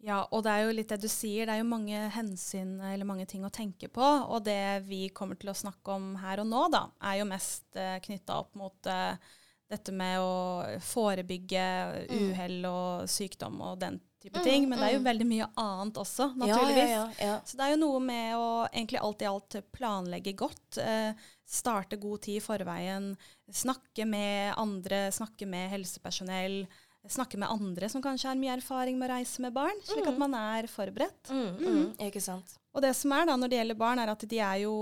[0.00, 1.44] Ja, og det er jo litt det du sier.
[1.44, 4.06] Det er jo mange hensyn eller mange ting å tenke på.
[4.32, 7.76] Og det vi kommer til å snakke om her og nå, da, er jo mest
[7.76, 9.36] eh, knytta opp mot eh,
[9.70, 11.64] dette med å forebygge
[12.10, 14.68] uhell og sykdom og den type Mm, ting.
[14.68, 15.08] Men det er jo mm.
[15.08, 16.90] veldig mye annet også, naturligvis.
[16.90, 20.34] Ja, ja, ja, Så det er jo noe med å egentlig alt i alt planlegge
[20.36, 20.78] godt.
[20.82, 21.12] Eh,
[21.48, 23.10] starte god tid i forveien.
[23.50, 26.62] Snakke med andre, snakke med helsepersonell.
[27.08, 30.18] Snakke med andre som kanskje har mye erfaring med å reise med barn, slik at
[30.20, 31.30] man er forberedt.
[31.32, 32.59] Mm, mm, ikke sant.
[32.70, 34.74] Og det som er da når det gjelder barn, er at de er jo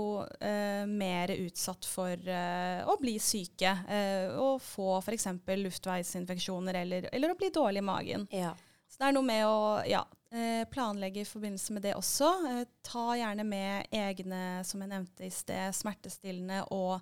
[0.45, 3.71] eh, mer utsatt for eh, å bli syke.
[3.89, 5.25] Eh, og få f.eks.
[5.63, 8.27] luftveisinfeksjoner eller, eller å bli dårlig i magen.
[8.29, 8.53] Ja.
[8.89, 9.57] Så det er noe med å
[9.89, 12.29] ja, eh, planlegge i forbindelse med det også.
[12.51, 16.99] Eh, ta gjerne med egne, som jeg nevnte i sted, smertestillende og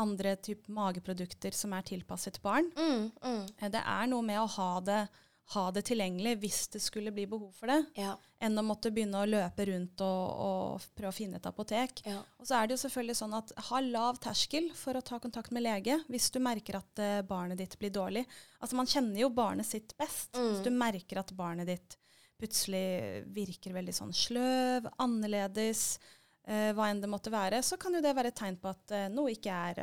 [0.00, 2.70] andre type mageprodukter som er tilpasset barn.
[2.76, 3.42] Mm, mm.
[3.58, 5.02] Eh, det er noe med å ha det,
[5.52, 8.14] ha det tilgjengelig hvis det skulle bli behov for det, ja.
[8.42, 12.04] enn å måtte begynne å løpe rundt og, og prøve å finne et apotek.
[12.08, 12.20] ja.
[12.38, 15.52] Og så er det jo selvfølgelig sånn at ha lav terskel for å ta kontakt
[15.54, 18.24] med lege hvis du merker at eh, barnet ditt blir dårlig.
[18.60, 20.32] Altså Man kjenner jo barnet sitt best.
[20.34, 20.48] Mm.
[20.48, 21.98] Hvis du merker at barnet ditt
[22.40, 26.00] plutselig virker veldig sånn sløv, annerledes,
[26.42, 28.90] Uh, hva enn det måtte være, så kan jo det være et tegn på at
[28.90, 29.76] uh, noe ikke er,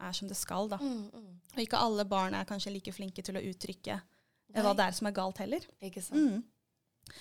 [0.00, 0.70] er som det skal.
[0.72, 0.78] da.
[0.80, 1.26] Mm, mm.
[1.52, 3.98] Og ikke alle barn er kanskje like flinke til å uttrykke
[4.54, 4.76] eh, hva Nei.
[4.78, 5.66] det er som er galt heller.
[5.88, 6.20] Ikke sant.
[6.20, 7.16] Mm.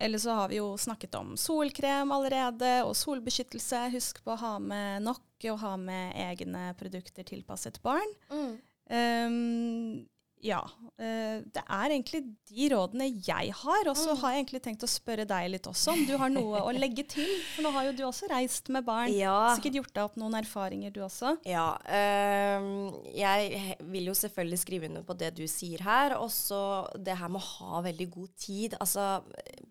[0.00, 3.88] Eller så har vi jo snakket om solkrem allerede, og solbeskyttelse.
[3.96, 8.14] Husk på å ha med nok, og ha med egne produkter tilpasset barn.
[8.30, 8.52] Mm.
[8.90, 10.06] Ehm,
[10.42, 10.60] ja.
[10.98, 12.20] eh, det er egentlig
[12.50, 13.88] de rådene jeg har.
[13.90, 14.20] Og så Mm.
[14.20, 17.04] har jeg egentlig tenkt å spørre deg litt også, om du har noe å legge
[17.08, 17.28] til.
[17.54, 19.12] For nå har jo du også reist med barn.
[19.12, 19.54] Ja.
[19.58, 21.36] Sikkert gjort deg opp noen erfaringer, du også.
[21.48, 21.76] Ja.
[21.88, 26.16] ehm, jeg vil jo selvfølgelig skrive under på det du sier her.
[26.18, 26.60] Og så
[26.96, 28.76] det her med å ha veldig god tid.
[28.80, 29.22] Altså,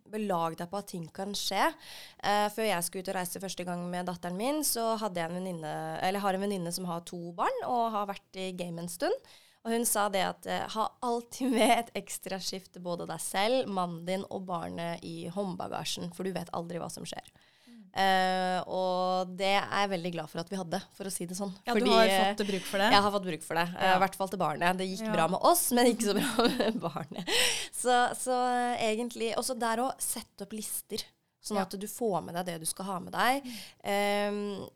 [0.07, 1.65] belag deg på at ting kan skje.
[2.23, 5.29] Uh, før jeg skulle ut og reise første gang med datteren min, så hadde jeg
[5.31, 5.73] en venninne,
[6.05, 9.13] eller har en venninne som har to barn og har vært i game en stund.
[9.67, 13.19] Og hun sa det at eh, ha alltid med et ekstra skift til både deg
[13.19, 17.27] selv, mannen din og barnet i håndbagasjen, for du vet aldri hva som skjer.
[17.97, 21.33] Uh, og det er jeg veldig glad for at vi hadde, for å si det
[21.39, 21.49] sånn.
[21.65, 22.89] Ja, Fordi, du har eh, fått bruk for det.
[22.93, 23.63] jeg har fått bruk for det.
[23.73, 23.95] I Ja.
[24.03, 24.77] hvert fall til barnet.
[24.77, 25.13] Det gikk Ja.
[25.15, 27.31] bra med oss, men ikke så bra med barnet.
[27.73, 28.37] Så, så
[28.77, 31.01] egentlig Også der òg, sette opp lister,
[31.41, 33.49] sånn at du får med deg det du skal ha med deg.
[33.83, 34.67] Ehm,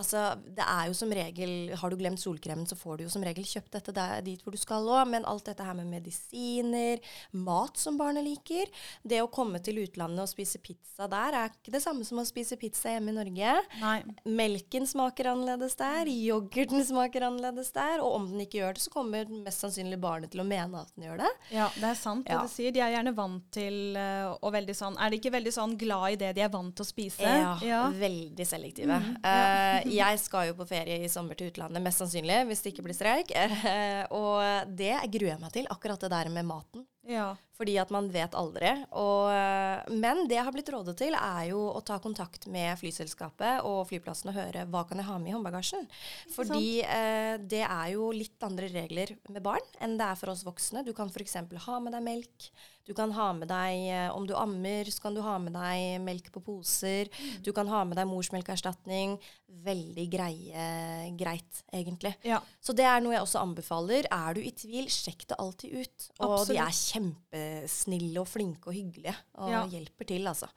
[0.00, 0.22] altså,
[0.56, 3.44] det er jo som regel Har du glemt solkremen, så får du jo som regel
[3.46, 5.06] kjøpt dette der, dit hvor du skal òg.
[5.10, 7.00] Men alt dette her med medisiner,
[7.32, 8.70] mat som barnet liker
[9.06, 12.24] Det å komme til utlandet og spise pizza der er ikke det samme som å
[12.26, 13.54] spise pizza hjemme i Norge.
[13.80, 13.96] Nei.
[14.30, 18.92] Melken smaker annerledes der, yoghurten smaker annerledes der, og om den ikke gjør det, så
[18.94, 21.30] kommer mest sannsynlig barnet til å mene at den gjør det.
[21.54, 22.42] Ja, det er sant det Ja.
[22.42, 22.72] du sier.
[22.74, 26.14] De er gjerne vant til eh, og veldig sånn Er de ikke veldig sånn glad
[26.14, 27.34] i det de er vant til å spise?
[27.66, 29.00] Ja, veldig selektive.
[29.24, 32.86] Eh, jeg skal jo på ferie i sommer til utlandet, mest sannsynlig, hvis det ikke
[32.88, 33.32] blir streik.
[34.22, 36.86] Og det gruer jeg meg til, akkurat det der med maten.
[37.04, 37.34] Ja.
[37.54, 38.70] Fordi at man vet aldri.
[38.98, 42.74] Og, eh, men det jeg har blitt rådet til, er jo å ta kontakt med
[42.80, 45.86] flyselskapet og flyplassen og høre hva kan jeg ha med i håndbagasjen.
[46.34, 50.46] Fordi eh, det er jo litt andre regler med barn enn det er for oss
[50.46, 50.82] voksne.
[50.86, 51.38] Du kan f.eks.
[51.68, 52.48] ha med deg melk.
[52.86, 56.00] Du kan ha med deg, eh, Om du ammer, så kan du ha med deg
[56.04, 57.08] melk på poser.
[57.42, 59.18] Du kan ha med deg morsmelkerstatning.
[59.64, 62.14] Veldig greie, greit, egentlig.
[62.26, 62.40] ja.
[62.60, 64.04] Så det er noe jeg også anbefaler.
[64.10, 66.08] Er du i tvil, sjekk det alltid ut.
[66.26, 69.64] Og de er kjempesnille og flinke og hyggelige og Ja.
[69.66, 70.48] hjelper til, altså.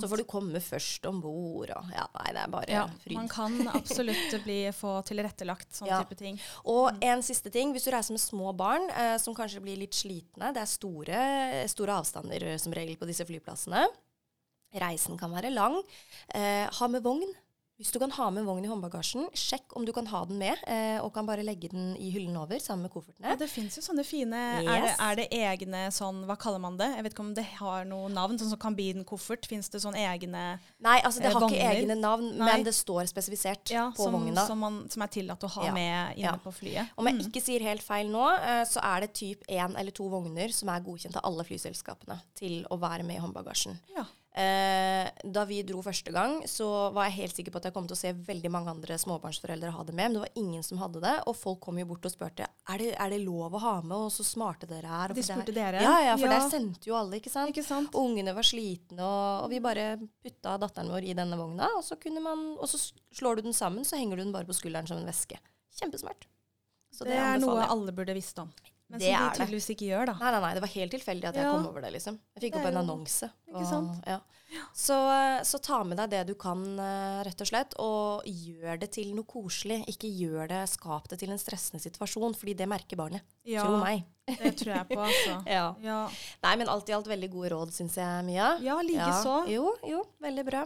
[0.00, 3.14] Så får du komme først om bord og Ja, nei, det er bare ja, fryd.
[3.14, 6.02] man kan absolutt bli, få tilrettelagt sånne Ja.
[6.02, 6.38] type ting.
[6.64, 7.72] Og en siste ting.
[7.72, 11.68] Hvis du reiser med små barn eh, som kanskje blir litt slitne Det er store,
[11.70, 13.86] store avstander eh, som regel på disse flyplassene.
[14.80, 15.78] Reisen kan være lang.
[16.34, 17.30] Eh, ha med vogn.
[17.80, 20.58] Hvis du kan ha med vogn i håndbagasjen, sjekk om du kan ha den med,
[20.68, 23.30] eh, og kan bare legge den i hyllen over sammen med koffertene.
[23.32, 26.76] Ja, det fins jo sånne fine er, det, er det egne sånn Hva kaller man
[26.76, 26.90] det?
[26.98, 28.36] Jeg vet ikke om det har noe navn.
[28.40, 29.48] Sånn som kabinkoffert.
[29.48, 30.60] Fins det sånne egne vogner?
[30.80, 32.46] Nei, altså det Eh, har ikke egne navn, Nei.
[32.46, 34.46] men det står spesifisert ja, på som, vogna.
[34.46, 35.72] som, man, som er tillatt å ha Ja.
[35.72, 36.88] med inne på flyet?
[36.96, 40.08] Om jeg ikke sier helt feil nå, eh, så er det typ én eller to
[40.08, 43.78] vogner som er godkjent av alle flyselskapene til å være med i håndbagasjen.
[43.96, 44.04] Ja.
[44.30, 47.88] Eh, da vi dro første gang, så var jeg helt sikker på at jeg kom
[47.90, 50.78] til å se veldig mange andre småbarnsforeldre ha det med, men det var ingen som
[50.78, 51.16] hadde det.
[51.26, 53.96] Og folk kom jo bort og spurte er det, er det lov å ha med,
[54.06, 55.14] og så smarte dere er.
[55.18, 55.82] De spurte der- dere?
[55.82, 56.38] Ja, ja, for Ja.
[56.38, 57.50] der sendte jo alle, ikke sant.
[57.50, 57.90] Ikke sant?
[57.98, 61.98] Ungene var slitne, og, og vi bare putta datteren vår i denne vogna, og så,
[61.98, 62.78] kunne man, og så
[63.12, 65.38] slår du den sammen, så henger du den bare på skulderen som en veske.
[65.74, 66.26] Kjempesmart.
[66.94, 68.50] Så det, er noe alle burde visst om.
[68.90, 69.38] Men Det som er de det.
[69.46, 70.12] tydeligvis ikke gjør, da.
[70.18, 71.52] Nei, nei, nei, det var helt tilfeldig at jeg Ja.
[71.52, 72.18] kom over det, liksom.
[72.34, 73.30] Jeg fikk Det opp en annonse.
[73.48, 74.04] Ikke sant?
[74.06, 74.18] ja.
[74.74, 74.96] Så,
[75.46, 79.12] så ta med deg det du kan, eh, rett og slett, og gjør det til
[79.16, 79.82] noe koselig.
[79.92, 83.22] Ikke gjør det, skap det til en stressende situasjon, fordi det merker barnet.
[83.48, 84.02] Ja, Tro meg.
[84.30, 85.36] det tror jeg på, altså.
[85.50, 85.62] Ja.
[85.82, 86.00] Ja,
[86.44, 88.50] Nei, men alt i alt veldig gode råd, syns jeg, Mia.
[88.62, 89.40] ja likeså.
[89.50, 90.60] Jo, jo, veldig bra.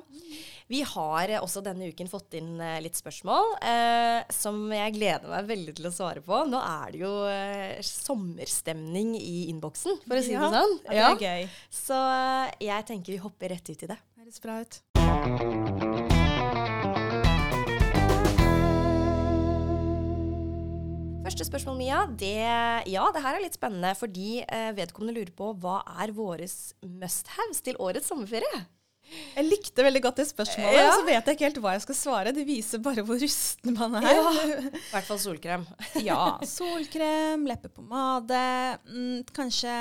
[0.69, 5.31] Vi har eh, også denne uken fått inn eh, litt spørsmål eh, som jeg gleder
[5.33, 6.43] meg veldig til å svare på.
[6.51, 10.77] Nå er det jo eh, sommerstemning i innboksen, for å si Ja, det sånn.
[10.91, 11.49] Ja, det er gøy.
[11.75, 13.99] Så eh, jeg tenker vi hopper rett ut i det.
[14.15, 14.81] Det høres bra ut.
[21.25, 22.03] Første spørsmål, Mia.
[22.21, 22.35] Det,
[22.93, 27.63] ja, det her er litt spennende, fordi eh, vedkommende lurer på hva er våres must-haves
[27.65, 28.61] til årets sommerferie?
[29.35, 30.91] Jeg likte veldig godt det spørsmålet, Ja.
[30.97, 32.33] så vet jeg ikke helt hva jeg skal svare.
[32.37, 34.07] Det viser bare hvor rusten man er.
[34.11, 35.65] I hvert fall solkrem.
[36.05, 36.21] Ja.
[36.49, 38.45] Solkrem, leppepomade.
[38.93, 39.75] Mm, kanskje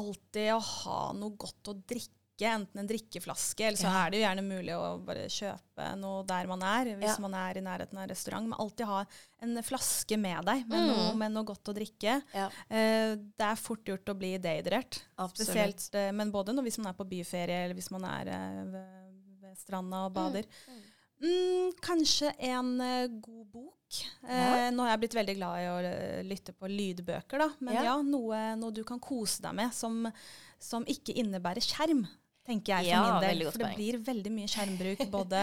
[0.00, 2.16] alltid å ha noe godt å drikke.
[2.42, 4.06] Enten en drikkeflaske, eller så Ja.
[4.06, 7.20] er det jo gjerne mulig å bare kjøpe noe der man er, hvis Ja.
[7.20, 8.48] man er i nærheten av en restaurant.
[8.48, 9.04] Men alltid ha
[9.42, 11.18] en flaske med deg med, noe, Mm.
[11.18, 12.22] med noe godt å drikke.
[12.34, 15.02] Ja, Eh, det er fort gjort å bli dehydrert.
[15.34, 18.64] Spesielt, eh, men både når, hvis man er på byferie, eller hvis man er eh,
[18.64, 20.44] ved, ved stranda og bader.
[21.22, 23.76] Mm, kanskje en eh, god bok.
[24.28, 27.50] Eh, nå har jeg blitt veldig glad i å eh, lytte på lydbøker, da.
[27.60, 27.82] Men Ja.
[27.84, 30.12] ja, noe, noe du kan kose deg med som,
[30.58, 32.08] som ikke innebærer skjerm,
[32.46, 33.44] tenker jeg for Ja, min del.
[33.52, 35.42] For det blir veldig mye skjermbruk, både,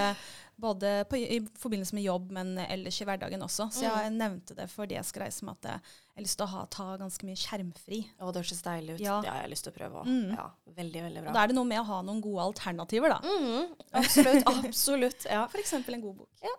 [0.59, 3.69] både på, i forbindelse med jobb, men ellers i hverdagen også.
[3.71, 3.99] Så Mm.
[4.03, 5.79] jeg nevnte det fordi jeg skal reise med at jeg
[6.19, 8.01] har lyst til å ha, ta ganske mye skjermfri.
[8.19, 9.03] Å, det høres deilig ut.
[9.05, 9.21] Ja.
[9.23, 10.09] Det har jeg lyst til å prøve òg.
[10.11, 10.35] Mm.
[10.35, 10.49] Ja,
[10.81, 13.19] veldig, veldig Og da er det noe med å ha noen gode alternativer, da.
[13.23, 13.73] Mm.
[14.03, 14.43] absolutt.
[14.67, 15.25] absolutt.
[15.31, 15.45] Ja.
[15.47, 15.73] F.eks.
[15.79, 16.29] en god bok.
[16.43, 16.55] Ja.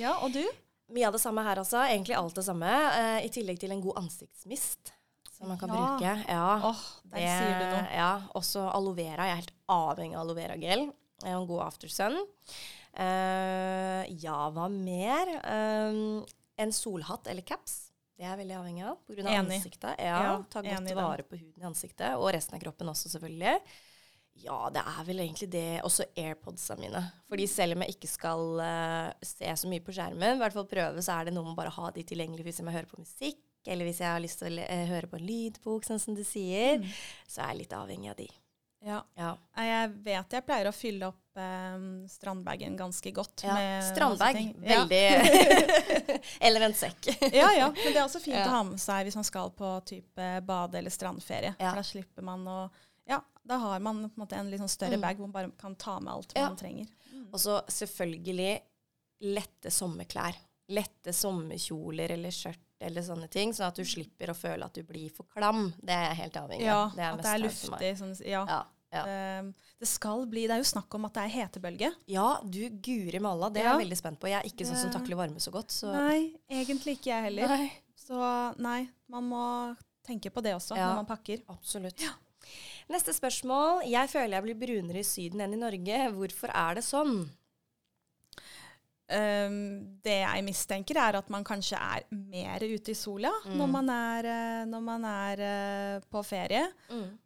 [0.00, 0.42] ja, og du?
[0.92, 1.84] Mye av det samme her, altså.
[1.88, 2.72] Egentlig alt det samme.
[2.96, 4.92] eh, I tillegg til en god ansiktsmist
[5.42, 5.74] som man kan Ja.
[5.74, 6.24] bruke.
[6.28, 6.60] Ja.
[6.70, 7.86] Åh, der sier du noe.
[7.90, 9.26] Ja, også aloe vera.
[9.26, 10.84] Jeg er helt avhengig av aloe vera-gel.
[11.22, 12.18] Og en god aftersun.
[12.92, 15.30] Uh, ja, hva mer?
[15.42, 16.22] Uh,
[16.62, 17.88] en solhatt eller caps.
[18.14, 19.22] Det er jeg veldig avhengig av pga.
[19.24, 19.56] Enig.
[19.58, 19.98] ansiktet.
[19.98, 22.14] Ja, Ja, ta godt vare på huden i ansiktet.
[22.20, 23.56] Og resten av kroppen også, selvfølgelig.
[24.42, 25.82] Ja, det er vel egentlig det.
[25.82, 27.02] Også airpodsa mine.
[27.28, 30.68] Fordi selv om jeg ikke skal uh, se så mye på skjermen, i hvert fall
[30.70, 32.86] prøve, så er det noe med bare å ha de tilgjengelige hvis jeg må høre
[32.86, 36.00] på musikk, eller hvis jeg har lyst til å eh, høre på en lydbok, sånn
[36.02, 36.78] som du sier.
[36.82, 36.88] Mm.
[37.28, 38.28] Så er jeg litt avhengig av de.
[38.82, 38.96] Ja.
[39.14, 39.36] Ja.
[39.62, 43.44] Jeg vet jeg pleier å fylle opp eh, strandbagen ganske godt.
[43.46, 43.54] ja.
[43.92, 44.40] Strandbag.
[44.58, 45.02] Veldig
[46.40, 47.06] Eller en sekk.
[47.32, 47.68] ja, ja.
[47.76, 48.46] Men det er også fint Ja.
[48.48, 51.54] å ha med seg hvis man skal på type bade- eller strandferie.
[51.60, 52.58] For da slipper man å
[53.06, 55.00] Ja, da har man på en måte en litt sånn større Mm.
[55.02, 56.86] bag hvor man bare kan ta med alt man trenger.
[57.32, 58.60] Og så selvfølgelig
[59.20, 60.36] lette sommerklær.
[60.68, 64.82] Lette sommerkjoler eller skjørt eller sånne ting, sånn at du slipper å føle at du
[64.86, 65.72] blir for klam.
[65.80, 66.94] Det er jeg helt avhengig Ja, av.
[66.96, 67.90] Det er at det er luftig.
[67.98, 68.42] Sånn, ja.
[68.48, 68.60] Ja,
[68.92, 69.02] ja.
[69.08, 71.92] Det, det skal bli Det er jo snakk om at det er hetebølge.
[72.12, 73.48] ja, du guri malla.
[73.48, 74.28] Det er jeg veldig spent på.
[74.28, 75.70] Jeg er ikke sånn som takler varme så godt.
[75.72, 77.48] Så Nei, egentlig ikke jeg heller.
[77.56, 78.18] Nei, Så
[78.58, 79.44] nei, man må
[80.04, 80.88] tenke på det også Ja.
[80.90, 81.40] når man pakker.
[81.48, 82.02] absolutt.
[82.90, 83.84] Neste spørsmål.
[83.88, 86.00] Jeg føler jeg blir brunere i Syden enn i Norge.
[86.12, 87.30] Hvorfor er det sånn?
[89.12, 93.56] Um, det jeg mistenker, er at man kanskje er mer ute i sola Mm.
[93.58, 96.62] når man er, eh, når man er uh, på ferie.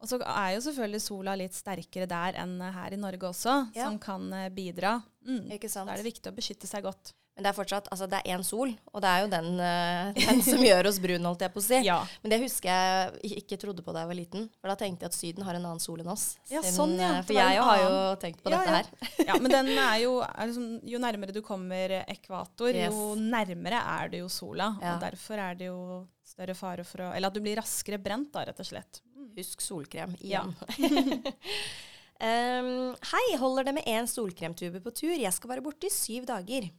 [0.01, 3.85] Og så er jo selvfølgelig sola litt sterkere der enn her i Norge også, Ja.
[3.87, 5.01] som kan eh, bidra.
[5.27, 5.49] Mm.
[5.49, 7.13] Da er det viktig å beskytte seg godt.
[7.37, 10.13] Men det er fortsatt altså det er én sol, og det er jo den, eh,
[10.31, 11.81] den som gjør oss brune, holdt jeg på å si.
[11.85, 14.47] Ja, Men det husker jeg ikke trodde på da jeg var liten.
[14.57, 16.25] For da tenkte jeg at Syden har en annen sol enn oss.
[16.49, 17.11] Ja, Siden, sånn, ja.
[17.19, 18.89] eh, For jeg har jo tenkt på Ja, dette her.
[19.29, 22.89] ja men den er jo er liksom, Jo nærmere du kommer ekvator, Yes.
[22.97, 24.71] jo nærmere er det jo sola.
[24.81, 25.83] Og derfor er det jo
[26.25, 29.03] større fare for å Eller at du blir raskere brent, da, rett og slett.
[29.37, 30.41] Husk solkrem Ja.
[30.73, 31.21] igjen.
[32.25, 35.13] um, hei, holder det med én solkremtube på tur?
[35.13, 36.71] Jeg skal være borte i syv dager.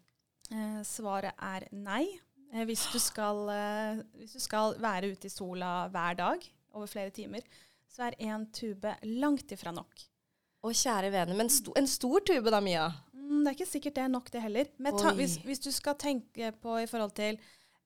[0.54, 2.06] Eh, svaret er nei.
[2.54, 6.88] Eh, hvis, du skal, eh, hvis du skal være ute i sola hver dag over
[6.88, 7.44] flere timer,
[7.92, 10.06] så er én tube langt ifra nok.
[10.64, 12.88] Å, kjære vene, men sto, en stor tube da, Mia.
[13.14, 14.72] Mm, det er ikke sikkert det er nok, det heller.
[14.82, 17.40] Men ta, hvis, hvis du skal tenke på i forhold til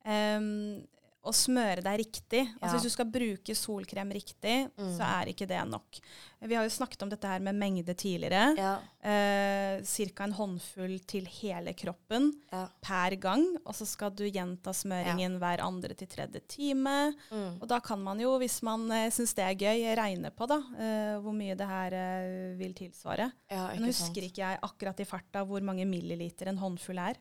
[0.06, 0.82] ehm,
[1.24, 2.58] å smøre deg riktig, Ja.
[2.62, 4.98] altså hvis du skal bruke solkrem riktig, Mm.
[4.98, 6.00] så er ikke det nok.
[6.42, 8.58] Vi har jo snakket om dette her med mengde tidligere.
[8.58, 10.24] Ja, Eh, Ca.
[10.24, 12.34] en håndfull til hele kroppen.
[12.52, 12.68] ja.
[12.82, 17.14] per gang, og så skal du gjenta smøringen hver andre til tredje time.
[17.32, 17.62] Mm.
[17.62, 20.58] Og da kan man jo, hvis man eh, syns det er gøy, regne på da,
[20.78, 23.32] eh, hvor mye det her eh, vil tilsvare.
[23.50, 27.16] ja Nå husker ikke jeg akkurat i farta hvor mange milliliter en håndfull er.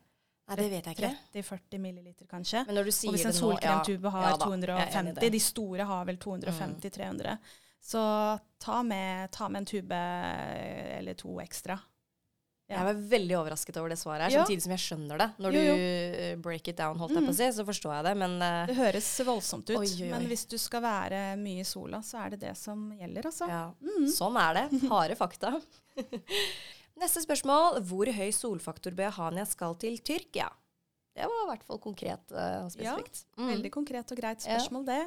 [0.51, 1.11] Nei, det vet jeg ikke.
[1.39, 2.63] 30-40 milliliter kanskje.
[2.67, 4.99] Men når du sier Og hvis en solkremtube nå ja, har ja da, jeg er
[5.01, 5.29] enig i 250, det.
[5.29, 5.35] Mm.
[5.37, 7.37] de store har vel 250-300,
[7.81, 8.01] så
[8.61, 11.79] ta med, ta med en tube eh, eller to ekstra.
[12.71, 15.25] Jeg var veldig overrasket over det svaret her, samtidig som jeg skjønner det.
[15.43, 15.73] Når Jo, jo.
[15.75, 17.39] du break it down, holdt jeg på å Mm.
[17.41, 20.11] si, så forstår jeg det, men uh, Det høres voldsomt ut, oi, oi.
[20.13, 23.49] men hvis du skal være mye i sola, så er det det som gjelder, altså.
[23.51, 23.65] ja.
[23.83, 24.07] Mm.
[24.07, 24.87] Sånn er det.
[24.87, 25.51] Harde fakta.
[27.01, 27.79] Neste spørsmål.
[27.89, 30.49] Hvor høy solfaktor bør jeg ha når jeg skal til Tyrkia?
[31.11, 33.25] Det var i hvert fall konkret eh, og spesifikt.
[33.35, 33.47] Mm.
[33.49, 34.55] Veldig konkret og greit Ja.
[34.55, 35.01] spørsmål, det.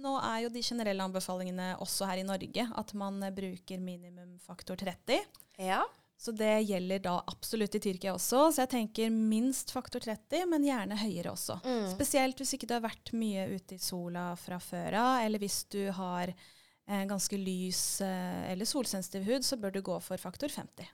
[0.00, 4.38] Nå er jo de generelle anbefalingene også her i Norge at man eh, bruker minimum
[4.40, 5.18] faktor 30.
[5.60, 5.82] Ja.
[6.20, 8.46] Så det gjelder da absolutt i Tyrkia også.
[8.52, 11.58] Så jeg tenker minst faktor 30, men gjerne høyere også.
[11.64, 11.90] Mm.
[11.92, 15.64] Spesielt hvis ikke du har vært mye ute i sola fra før av, eller hvis
[15.72, 20.48] du har eh, ganske lys eh, eller solsensitiv hud, så bør du gå for faktor
[20.52, 20.88] 50.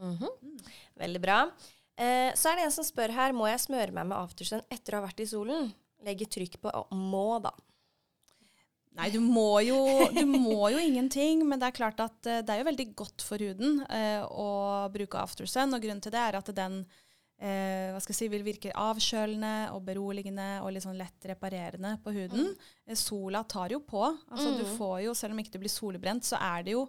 [0.00, 0.28] Mhm.
[0.98, 1.50] Veldig bra.
[1.96, 4.94] Eh, så er det en som spør her, må jeg smøre meg med aftersun etter
[4.96, 5.70] å ha vært i solen?
[6.04, 7.52] Legge trykk på må, da.
[8.96, 9.76] Nei, du må, jo,
[10.16, 13.24] du må jo ingenting, men det er klart at eh, det er jo veldig godt
[13.26, 16.78] for huden eh, å bruke aftersun, og grunnen til det er at den
[17.36, 21.98] eh, hva skal jeg si, vil virke avkjølende og beroligende og litt sånn lett reparerende
[22.04, 22.54] på huden.
[22.54, 22.96] Mm.
[22.96, 24.00] sola tar jo på.
[24.32, 24.76] altså du Mm.
[24.78, 26.86] får jo, Selv om ikke du blir solbrent, så er det jo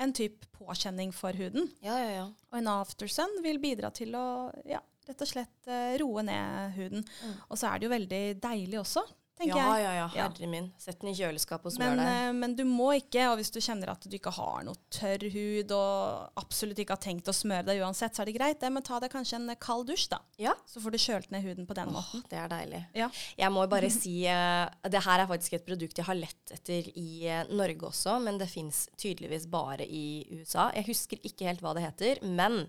[0.00, 1.68] en type påkjenning for huden.
[1.84, 2.26] Ja, ja, ja.
[2.50, 4.24] Og en aftersun vil bidra til å
[4.68, 7.04] ja, rett og slett eh, roe ned huden.
[7.04, 7.34] Mm.
[7.48, 9.04] Og så er det jo veldig deilig også,
[9.40, 9.84] tenker Ja, jeg.
[9.84, 10.26] ja, ja.
[10.28, 10.68] Herre min.
[10.80, 12.18] Sett den i kjøleskapet og smør Men, deg.
[12.28, 15.24] eh, men du må ikke, og hvis du kjenner at du ikke har noe tørr
[15.34, 18.70] hud og absolutt ikke har tenkt å smøre deg uansett, så er det greit, det,
[18.74, 20.20] men ta deg kanskje en kald dusj, da.
[20.40, 20.54] Ja.
[20.68, 22.20] Så får du kjølt ned huden på den måten.
[22.22, 22.82] Åh, det er deilig.
[23.00, 23.10] Ja.
[23.40, 26.92] Jeg må bare si uh, Det her er faktisk et produkt jeg har lett etter
[26.94, 30.70] i uh, Norge også, men det fins tydeligvis bare i USA.
[30.76, 32.64] Jeg husker ikke helt hva det heter, men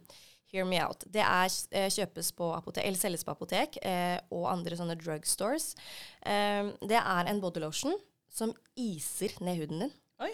[0.51, 1.03] hear me out.
[1.07, 5.73] Det er, eh, kjøpes på apotek, eller selges på apotek eh, og andre sånne drugstores.
[6.21, 7.97] Eh, det er en bodylotion
[8.31, 9.93] som iser ned huden din.
[10.21, 10.33] Oi.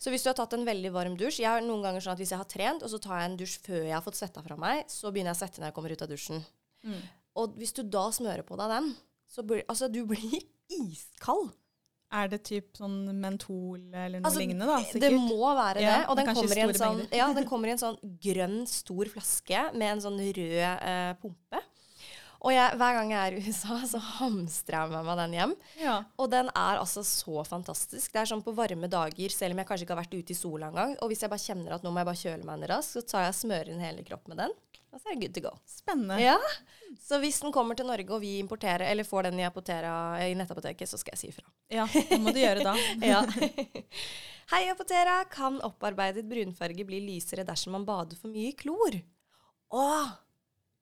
[0.00, 2.20] Så hvis du har tatt en veldig varm dusj Jeg har noen ganger sånn at
[2.22, 4.44] hvis jeg har trent, og så tar jeg en dusj før jeg har fått svetta
[4.44, 6.44] fra meg, så begynner jeg å svette når jeg kommer ut av dusjen.
[6.88, 7.02] Mm.
[7.42, 8.92] Og hvis du da smører på deg den,
[9.28, 10.38] så blir altså du blir
[10.80, 11.52] iskald.
[12.08, 14.78] Er det typ sånn mentol eller noe Altså, lignende, da?
[15.02, 16.06] Det må være Ja, det.
[16.08, 19.64] Og den kommer, i en sånn, ja, den kommer i en sånn grønn, stor flaske
[19.74, 21.60] med en sånn rød eh, pumpe.
[22.38, 25.54] Og jeg, hver gang jeg er i USA, så hamstrer jeg med meg den hjem.
[25.82, 25.96] Ja.
[26.20, 28.12] Og den er altså så fantastisk.
[28.14, 30.38] Det er sånn på varme dager, selv om jeg kanskje ikke har vært ute i
[30.38, 32.72] sola engang, og hvis jeg bare kjenner at nå må jeg bare kjøle meg ned
[32.74, 34.54] raskt, så tar jeg og smører inn hele kroppen med den,
[34.88, 35.52] og så er det good to go.
[35.68, 36.20] Spennende.
[36.22, 36.38] Ja.
[37.02, 40.88] Så hvis den kommer til Norge, og vi importerer, eller får den i, i nettapoteket,
[40.88, 41.44] så skal jeg si ifra.
[41.74, 42.76] Ja, det må du gjøre da.
[43.12, 43.24] Ja.
[44.48, 45.18] Hei, Apotera.
[45.28, 48.96] Kan opparbeidet brunfarge bli lysere dersom man bader for mye i klor?
[49.76, 49.84] Å!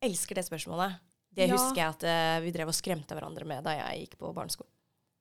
[0.07, 1.01] Elsker det spørsmålet.
[1.37, 1.53] Det Ja.
[1.53, 4.73] husker jeg at uh, vi drev og skremte hverandre med da jeg gikk på barneskolen.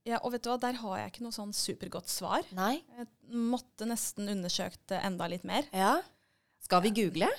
[0.05, 2.45] Ja, og vet du hva, der har jeg ikke noe sånn supergodt svar.
[2.53, 2.75] Nei?
[2.95, 5.65] Jeg måtte nesten undersøkt det enda litt mer.
[5.73, 5.95] Ja.
[6.61, 7.29] Skal vi google?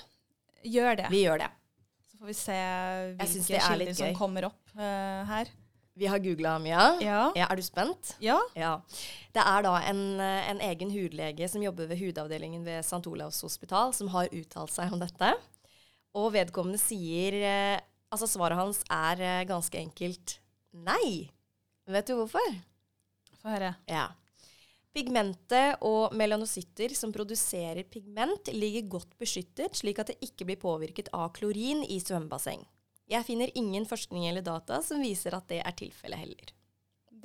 [0.66, 1.06] Gjør det.
[1.14, 1.50] Vi gjør det.
[2.10, 2.56] Så får vi se
[3.20, 4.16] hvilke er kilder som gøy.
[4.18, 5.52] kommer opp uh, her.
[5.96, 6.82] Vi har googla, Mia.
[7.00, 7.20] Ja.
[7.38, 8.16] Ja, er du spent?
[8.20, 8.36] Ja.
[8.58, 8.74] Ja.
[9.32, 13.00] Det er da en, eh, en egen hudlege som jobber ved hudavdelingen ved St.
[13.08, 15.30] Olavs hospital, som har uttalt seg om dette.
[16.12, 17.80] Og vedkommende sier eh,
[18.16, 20.38] Altså, svaret hans er eh, ganske enkelt
[20.72, 21.28] nei.
[21.86, 22.54] Vet du hvorfor?
[23.42, 23.74] Få høre.
[23.90, 24.08] Ja.
[24.96, 31.10] Pigmentet og melanocytter som produserer pigment, ligger godt beskyttet, slik at det ikke blir påvirket
[31.12, 32.64] av klorin i svømmebasseng.
[33.12, 36.54] Jeg finner ingen forskning eller data som viser at det er tilfellet heller.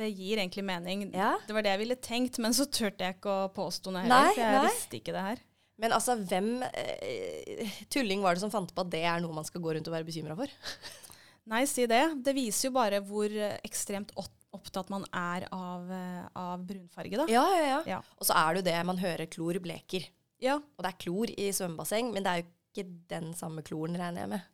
[0.01, 1.07] Det gir egentlig mening.
[1.15, 1.37] Ja.
[1.47, 4.19] Det var det jeg ville tenkt, men så turte jeg ikke å påstå noe Nei,
[4.19, 4.35] heller.
[4.35, 4.67] For jeg nei.
[4.67, 5.41] visste ikke det her.
[5.81, 9.47] Men altså, hvem eh, tulling var det som fant på at det er noe man
[9.47, 10.51] skal gå rundt og være bekymra for?
[11.51, 12.03] Nei, si det.
[12.21, 14.13] Det viser jo bare hvor eh, ekstremt
[14.53, 17.25] opptatt man er av, eh, av brunfarge, da.
[17.33, 17.79] Ja, ja, ja.
[17.95, 17.99] Ja.
[18.21, 20.05] Og så er det jo det man hører klor bleker.
[20.41, 23.97] Ja, Og det er klor i svømmebasseng, men det er jo ikke den samme kloren,
[23.99, 24.45] regner jeg med.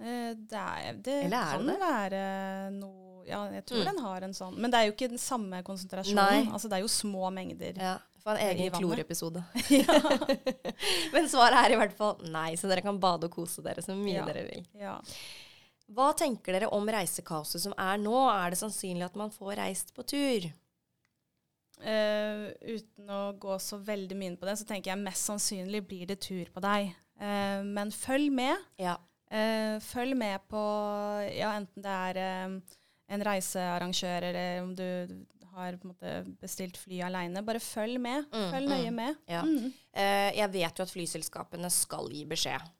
[0.00, 1.78] eh, det, er, det Eller kan det?
[1.82, 2.22] være
[2.76, 3.84] noe Ja, jeg tror Mm.
[3.90, 6.50] den har en sånn Men det er jo ikke den samme konsentrasjonen.
[6.52, 7.76] Altså, det er jo små mengder.
[7.78, 9.44] Ja, For en egen klorepisode.
[11.14, 13.94] men svaret er i hvert fall nei, så dere kan bade og kose dere så
[13.98, 14.26] mye Ja.
[14.26, 14.66] dere vil.
[14.78, 14.96] Ja.
[15.92, 18.14] Hva tenker dere om reisekaoset som er nå?
[18.30, 20.50] Er det sannsynlig at man får reist på tur?
[21.82, 25.80] Uh, uten å gå så veldig mye inn på det, så tenker jeg mest sannsynlig
[25.88, 26.92] blir det tur på deg.
[27.20, 28.56] Uh, men følg med.
[28.78, 28.96] Ja.
[29.32, 30.60] Uh, følg med på
[31.32, 32.20] ja, enten det er
[33.12, 34.86] en reisearrangør, eller om du
[35.52, 37.42] har måte bestilt fly aleine.
[37.44, 38.28] Bare følg med.
[38.32, 39.00] Mm, følg nøye mm.
[39.00, 39.18] med.
[39.28, 39.42] Ja.
[39.44, 39.72] Mm.
[39.92, 42.70] Uh, jeg vet jo at flyselskapene skal gi beskjed.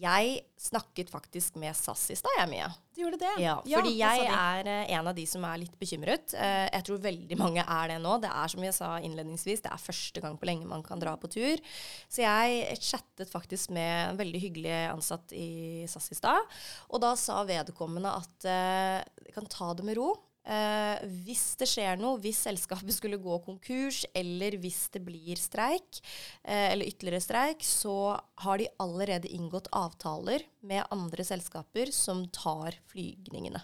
[0.00, 2.66] Jeg snakket faktisk med SAS i stad, jeg, Mia.
[2.94, 3.32] Du gjorde det?
[3.42, 6.34] Ja, fordi ja, jeg er eh, en av de som er litt bekymret.
[6.34, 8.16] Eh, jeg tror veldig mange er det nå.
[8.22, 11.14] Det er som jeg sa innledningsvis, det er første gang på lenge man kan dra
[11.20, 11.62] på tur.
[12.08, 16.54] Så jeg chattet faktisk med en veldig hyggelig ansatt i SAS i stad.
[16.90, 20.14] Og da sa vedkommende at det kan ta det med ro.
[20.44, 26.02] Eh, hvis det skjer noe, hvis selskapet skulle gå konkurs, eller hvis det blir streik,
[26.42, 32.76] eh, eller ytterligere streik, så har de allerede inngått avtaler med andre selskaper som tar
[32.92, 33.62] flygningene.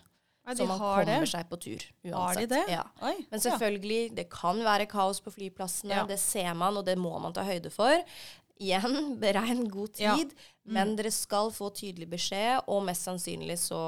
[0.49, 1.29] Ja, så man kommer det.
[1.29, 2.16] seg på tur uansett.
[2.16, 2.62] Har de det?
[2.73, 2.85] Ja.
[3.07, 6.01] Oi, Men selvfølgelig, det kan være kaos på flyplassene.
[6.01, 6.07] Ja.
[6.09, 7.93] Det ser man, og det må man ta høyde for.
[8.61, 10.33] Igjen, beregn god tid.
[10.33, 10.73] Mm.
[10.75, 13.83] Men dere skal få tydelig beskjed, og mest sannsynlig så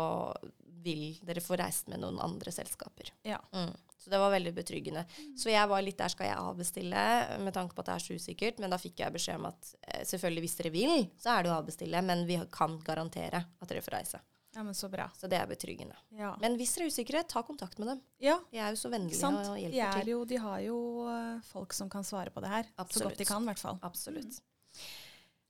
[0.82, 3.12] vil dere få reist med noen andre selskaper.
[3.26, 3.38] Ja.
[3.54, 3.72] Mm.
[4.02, 5.04] Så det var veldig betryggende.
[5.38, 7.02] Så jeg var litt der skal jeg avbestille,
[7.38, 8.58] med tanke på at det er så usikkert.
[8.58, 11.52] Men da fikk jeg beskjed om at eh, selvfølgelig hvis dere vil, så er det
[11.52, 12.02] å avbestille.
[12.08, 14.22] Men vi kan garantere at dere får reise.
[14.56, 15.06] ja, men så bra.
[15.16, 15.94] Så det er betryggende.
[16.18, 16.32] Ja.
[16.42, 18.02] Men hvis dere er usikre, ta kontakt med dem.
[18.20, 18.40] ja.
[18.50, 19.46] De er jo så vennlige sant?
[19.46, 20.10] og hjelper er til.
[20.16, 20.80] jo, de har jo
[21.12, 22.68] eh, folk som kan svare på det her.
[22.90, 23.78] Så godt de kan, i hvert fall.
[23.86, 24.42] Absolutt.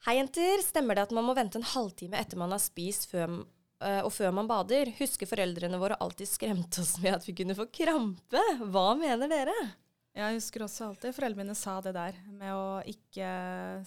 [0.05, 0.61] Hei, jenter.
[0.67, 3.41] Stemmer det at man må vente en halvtime etter man har spist før,
[4.05, 4.93] og før man bader?
[4.99, 8.43] Husker foreldrene våre alltid skremte oss med at vi kunne få krampe?
[8.63, 9.57] Hva mener dere?
[10.13, 13.29] Jeg husker også alltid foreldrene mine sa det der med å ikke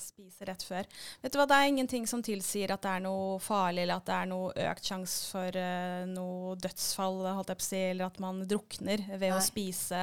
[0.02, 0.88] spise rett før.
[1.22, 4.08] Vet du hva, Det er ingenting som tilsier at det er noe farlig eller at
[4.10, 8.10] det er noe økt sjanse for uh, noe dødsfall holdt jeg på å si, eller
[8.10, 9.38] at man drukner ved Nei.
[9.38, 10.02] å spise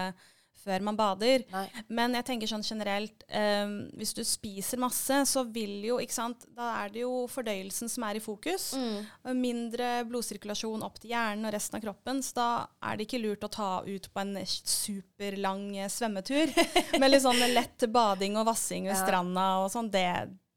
[0.63, 1.45] før man bader.
[1.53, 1.65] Nei.
[1.93, 6.47] Men jeg tenker sånn generelt um, Hvis du spiser masse, så vil jo ikke sant,
[6.57, 8.73] Da er det jo fordøyelsen som er i fokus.
[8.79, 9.39] Mm.
[9.39, 12.23] Mindre blodsirkulasjon opp til hjernen og resten av kroppen.
[12.25, 12.49] Så da
[12.89, 16.53] er det ikke lurt å ta ut på en superlang svømmetur
[17.01, 19.03] med litt sånn lett bading og vassing ved ja.
[19.03, 19.91] stranda og sånn.
[19.93, 20.07] Det,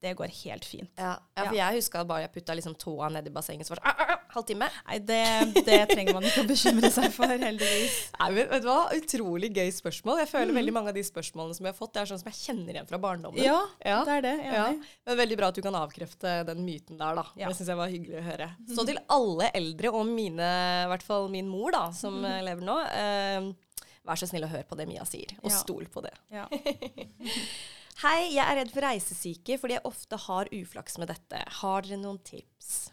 [0.05, 0.91] det går helt fint.
[1.01, 3.93] Ja, ja for jeg huska bare jeg putta liksom tåa nedi bassenget, så var det
[3.95, 4.67] sånn halvtime.
[4.89, 5.21] Nei, det,
[5.65, 7.97] det, trenger man ikke å bekymre seg for, heldigvis.
[8.19, 8.79] Nei, men vet du hva?
[8.97, 10.21] Utrolig gøy spørsmål.
[10.23, 10.59] Jeg føler mm.
[10.59, 12.77] veldig mange av de spørsmålene som jeg har fått, det er sånn som jeg kjenner
[12.77, 13.41] igjen fra barndommen.
[13.41, 13.99] Ja, ja.
[14.07, 14.35] det er det.
[14.45, 14.65] Ja.
[15.09, 17.27] Men veldig bra at du kan avkrefte den myten der, da.
[17.39, 17.49] Ja.
[17.49, 18.49] Det syns jeg var hyggelig å høre.
[18.75, 20.51] Så til alle eldre, og mine,
[20.85, 22.33] i hvert fall min mor, da, som mm.
[22.49, 22.81] lever nå.
[22.91, 23.53] Eh,
[24.05, 26.13] vær så snill å høre på det Mia sier, og stol på det.
[26.33, 26.45] Ja.
[28.03, 31.39] Hei, jeg er redd for reisesyke fordi jeg ofte har uflaks med dette.
[31.61, 32.89] Har dere noen tips?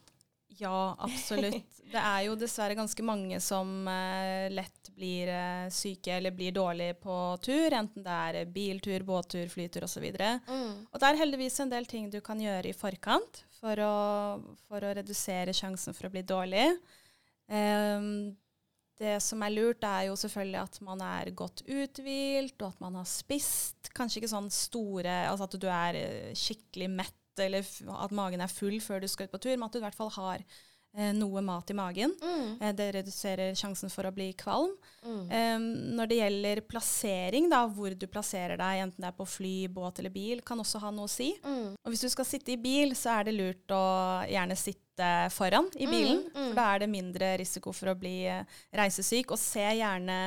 [0.60, 1.66] Ja, absolutt.
[1.92, 6.94] Det er jo dessverre ganske mange som eh, lett blir eh, syke eller blir dårlige
[7.02, 10.06] på tur, enten det er biltur, båttur, flytur osv.
[10.08, 10.86] Mm.
[10.88, 13.96] Og det er heldigvis en del ting du kan gjøre i forkant for å,
[14.70, 16.64] for å redusere sjansen for å bli dårlig.
[17.52, 18.32] Um,
[19.00, 23.00] det som er lurt, er jo selvfølgelig at man er godt uthvilt, og at man
[23.00, 23.90] har spist.
[23.96, 27.64] Kanskje ikke sånn store Altså at du er eh, skikkelig mett, eller
[27.96, 29.96] at magen er full før du skal ut på tur, men at du i hvert
[29.96, 32.12] fall har eh, noe mat i magen.
[32.20, 32.60] Mm.
[32.60, 34.74] Eh, det reduserer sjansen for å bli kvalm.
[35.02, 35.24] Mm.
[35.24, 35.56] Eh,
[35.98, 40.02] når det gjelder plassering, da, hvor du plasserer deg, enten det er på fly, båt
[40.02, 41.32] eller bil, kan også ha noe å si.
[41.42, 41.72] Mm.
[41.80, 43.84] Og hvis du skal sitte i bil, så er det lurt å
[44.28, 44.91] gjerne sitte
[45.30, 46.18] foran i bilen.
[46.18, 46.48] Mm, mm.
[46.50, 48.42] For da er det mindre risiko for å bli uh,
[48.76, 49.32] reisesyk.
[49.32, 50.18] Og se gjerne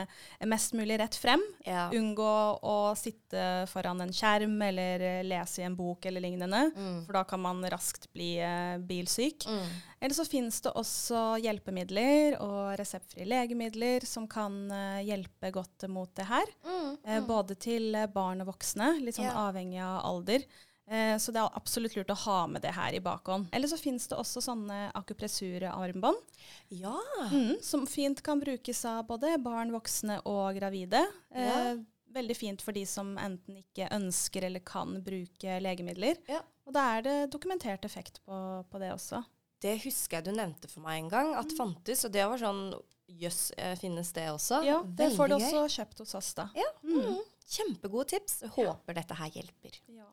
[0.49, 1.43] mest mulig rett frem.
[1.66, 1.88] Ja.
[1.93, 2.36] Unngå
[2.66, 6.70] å sitte foran en skjerm eller uh, lese i en bok eller lignende.
[6.76, 6.99] Mm.
[7.05, 9.47] For da kan man raskt bli uh, bilsyk.
[9.47, 9.66] Mm.
[10.01, 14.53] Eller så finnes det også hjelpemidler og reseptfrie legemidler som kan
[15.01, 16.51] hjelpe godt mot det her.
[16.68, 17.26] Mm, mm.
[17.26, 19.47] både til barn og voksne, litt sånn ja.
[19.47, 20.45] avhengig av alder.
[20.88, 23.49] Eh, så det er absolutt lurt å ha med det her i bakhånd.
[23.55, 26.39] Eller så finnes det også sånne akupressurarmbånd.
[26.77, 26.95] Ja.
[27.31, 31.01] Mm, som fint kan brukes av både barn, voksne og gravide.
[31.33, 31.59] Ja.
[31.71, 31.83] Eh,
[32.15, 36.21] veldig fint for de som enten ikke ønsker eller kan bruke legemidler.
[36.31, 36.41] Ja.
[36.65, 38.38] Og da er det dokumentert effekt på,
[38.69, 39.21] på, det også.
[39.61, 41.57] Det husker jeg du nevnte for meg en gang, at mm.
[41.57, 42.05] fantes.
[42.07, 42.67] Og det var sånn
[43.05, 44.63] Jøss, yes, finnes det også?
[44.65, 46.47] Ja, det Veldig får du også kjøpt hos oss, da.
[46.57, 46.71] Ja.
[46.81, 47.19] Mm.
[47.45, 48.39] Kjempegode tips.
[48.55, 49.77] Håper dette her hjelper.
[49.93, 50.07] Ja.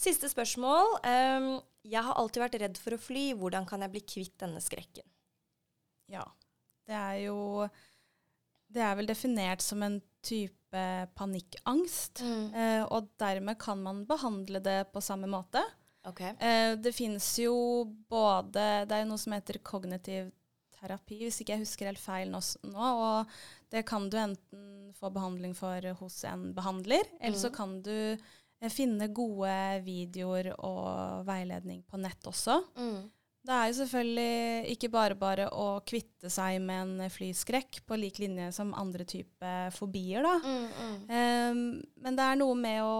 [0.00, 0.96] Siste spørsmål.
[1.04, 1.50] Um,
[1.84, 3.24] jeg har alltid vært redd for å fly.
[3.36, 5.04] Hvordan kan jeg bli kvitt denne skrekken?
[6.10, 6.24] Ja,
[6.88, 7.68] det er jo
[8.70, 10.82] Det er vel definert som en type
[11.18, 12.22] panikkangst.
[12.24, 12.48] Mm.
[12.54, 15.62] Uh, og dermed kan man behandle det på samme måte.
[16.08, 16.32] Okay.
[16.40, 20.30] Uh, det finnes jo både Det er jo noe som heter kognitiv
[20.80, 22.40] terapi, hvis ikke jeg husker helt feil nå.
[22.72, 23.34] Og
[23.70, 27.18] det kan du enten få behandling for hos en behandler, mm.
[27.20, 27.54] eller så mm.
[27.54, 29.54] kan du eh, finne gode
[29.86, 32.58] videoer og veiledning på nett også.
[32.76, 33.08] Mm.
[33.40, 38.20] Det er jo selvfølgelig ikke bare bare å kvitte seg med en flyskrekk på lik
[38.20, 40.34] linje som andre typer fobier, da.
[40.44, 40.66] Mm,
[41.08, 41.62] um,
[42.04, 42.98] men det er noe med å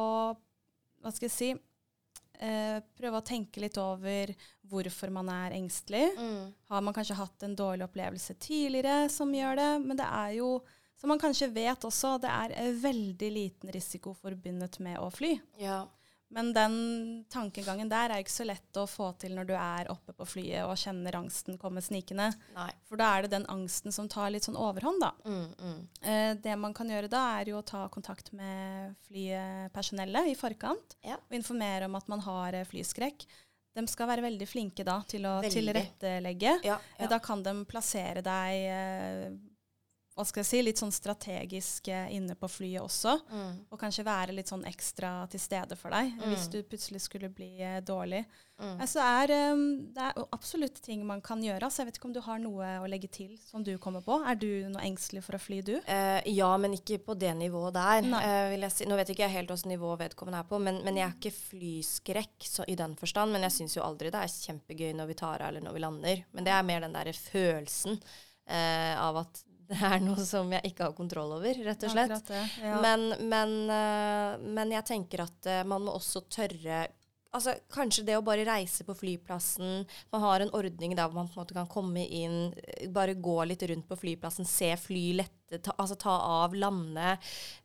[1.01, 1.51] Hva skal jeg si
[2.41, 4.32] Eh, prøve å tenke litt over
[4.70, 6.07] hvorfor man er engstelig.
[6.16, 6.53] Mm.
[6.72, 9.70] Har man kanskje hatt en dårlig opplevelse tidligere som gjør det?
[9.84, 10.55] Men det er jo,
[10.97, 15.34] som man kanskje vet også, det er veldig liten risiko forbundet med å fly.
[15.61, 15.82] Ja.
[16.31, 16.74] Men den
[17.31, 20.62] tankegangen der er ikke så lett å få til når du er oppe på flyet
[20.62, 22.28] og kjenner angsten komme snikende.
[22.55, 22.68] Nei.
[22.87, 25.11] For da er det den angsten som tar litt sånn overhånd, da.
[25.26, 25.81] Mm, mm.
[26.01, 30.95] Eh, det man kan gjøre da, er jo å ta kontakt med flypersonellet i forkant
[31.03, 31.18] ja.
[31.18, 33.26] og informere om at man har eh, flyskrekk.
[33.74, 35.55] De skal være veldig flinke da til å veldig.
[35.55, 36.57] tilrettelegge.
[36.66, 37.11] Ja, ja.
[37.11, 39.26] Da kan de plassere deg eh,
[40.21, 43.16] hva skal jeg si, litt sånn strategisk eh, inne på flyet også.
[43.31, 43.53] Mm.
[43.73, 46.29] Og kanskje være litt sånn ekstra til stede for deg mm.
[46.29, 48.23] hvis du plutselig skulle bli eh, dårlig.
[48.61, 48.75] Mm.
[48.77, 49.62] Altså er, um,
[49.95, 51.71] det er absolutt ting man kan gjøre.
[51.73, 54.18] Så jeg vet ikke om du har noe å legge til som du kommer på.
[54.21, 55.75] Er du noe engstelig for å fly, du?
[55.81, 58.11] Eh, ja, men ikke på det nivået der.
[58.21, 58.89] Eh, si.
[58.89, 61.37] Nå vet ikke jeg helt hvilket nivå vedkommende er på, men, men, jeg er ikke
[61.39, 63.33] flyskrekk så, i den forstand.
[63.33, 65.85] Men jeg syns jo aldri det er kjempegøy når vi tar av eller når vi
[65.87, 66.27] lander.
[66.37, 70.73] Men det er mer den derre følelsen eh, av at det er noe som jeg
[70.73, 72.16] ikke har kontroll over, rett og slett.
[72.29, 72.79] Det, ja.
[72.83, 76.89] men, men, uh, men, jeg tenker at uh, man må også tørre
[77.37, 81.39] altså, Kanskje det å bare reise på flyplassen Man har en ordning der man på
[81.39, 82.53] en måte kan komme inn,
[82.95, 87.16] bare gå litt rundt på flyplassen, se fly lette, ta, altså ta av, lande.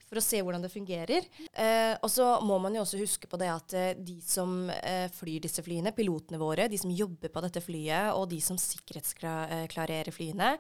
[0.06, 1.26] for å se hvordan det fungerer.
[1.50, 5.08] Eh, og så må man jo også huske på det at eh, de som eh,
[5.14, 10.14] flyr disse flyene, pilotene våre, de som jobber på dette flyet, og de som sikkerhetsklarerer
[10.14, 10.54] flyene,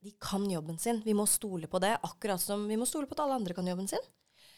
[0.00, 1.02] de kan jobben sin.
[1.04, 3.68] Vi må stole på det, akkurat som vi må stole på at alle andre kan
[3.68, 4.04] jobben sin.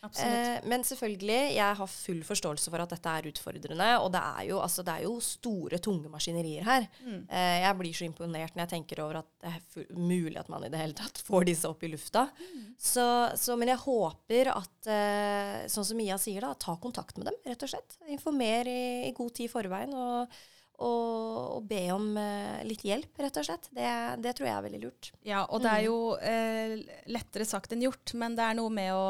[0.02, 3.88] Eh, men selvfølgelig, jeg har full forståelse for at dette er utfordrende.
[4.02, 6.88] Og det er jo, altså, det er jo store, tunge maskinerier her.
[7.06, 7.20] Mm.
[7.28, 10.66] Eh, jeg blir så imponert når jeg tenker over at det er mulig at man
[10.66, 12.26] i det hele tatt får disse opp i lufta.
[12.40, 12.64] Mm.
[12.82, 13.06] Så,
[13.38, 17.38] så, men jeg håper at, eh, sånn som Mia sier, da, ta kontakt med dem,
[17.46, 18.00] rett og slett.
[18.10, 19.94] Informer i, i god tid i forveien.
[19.94, 20.42] og
[20.82, 23.70] og, og, be om uh, litt hjelp, rett og slett.
[23.70, 23.92] Det,
[24.24, 25.12] det, tror jeg er veldig lurt.
[25.26, 25.86] Ja, og det er mm.
[25.86, 29.06] jo uh, lettere sagt enn gjort, men det er noe med å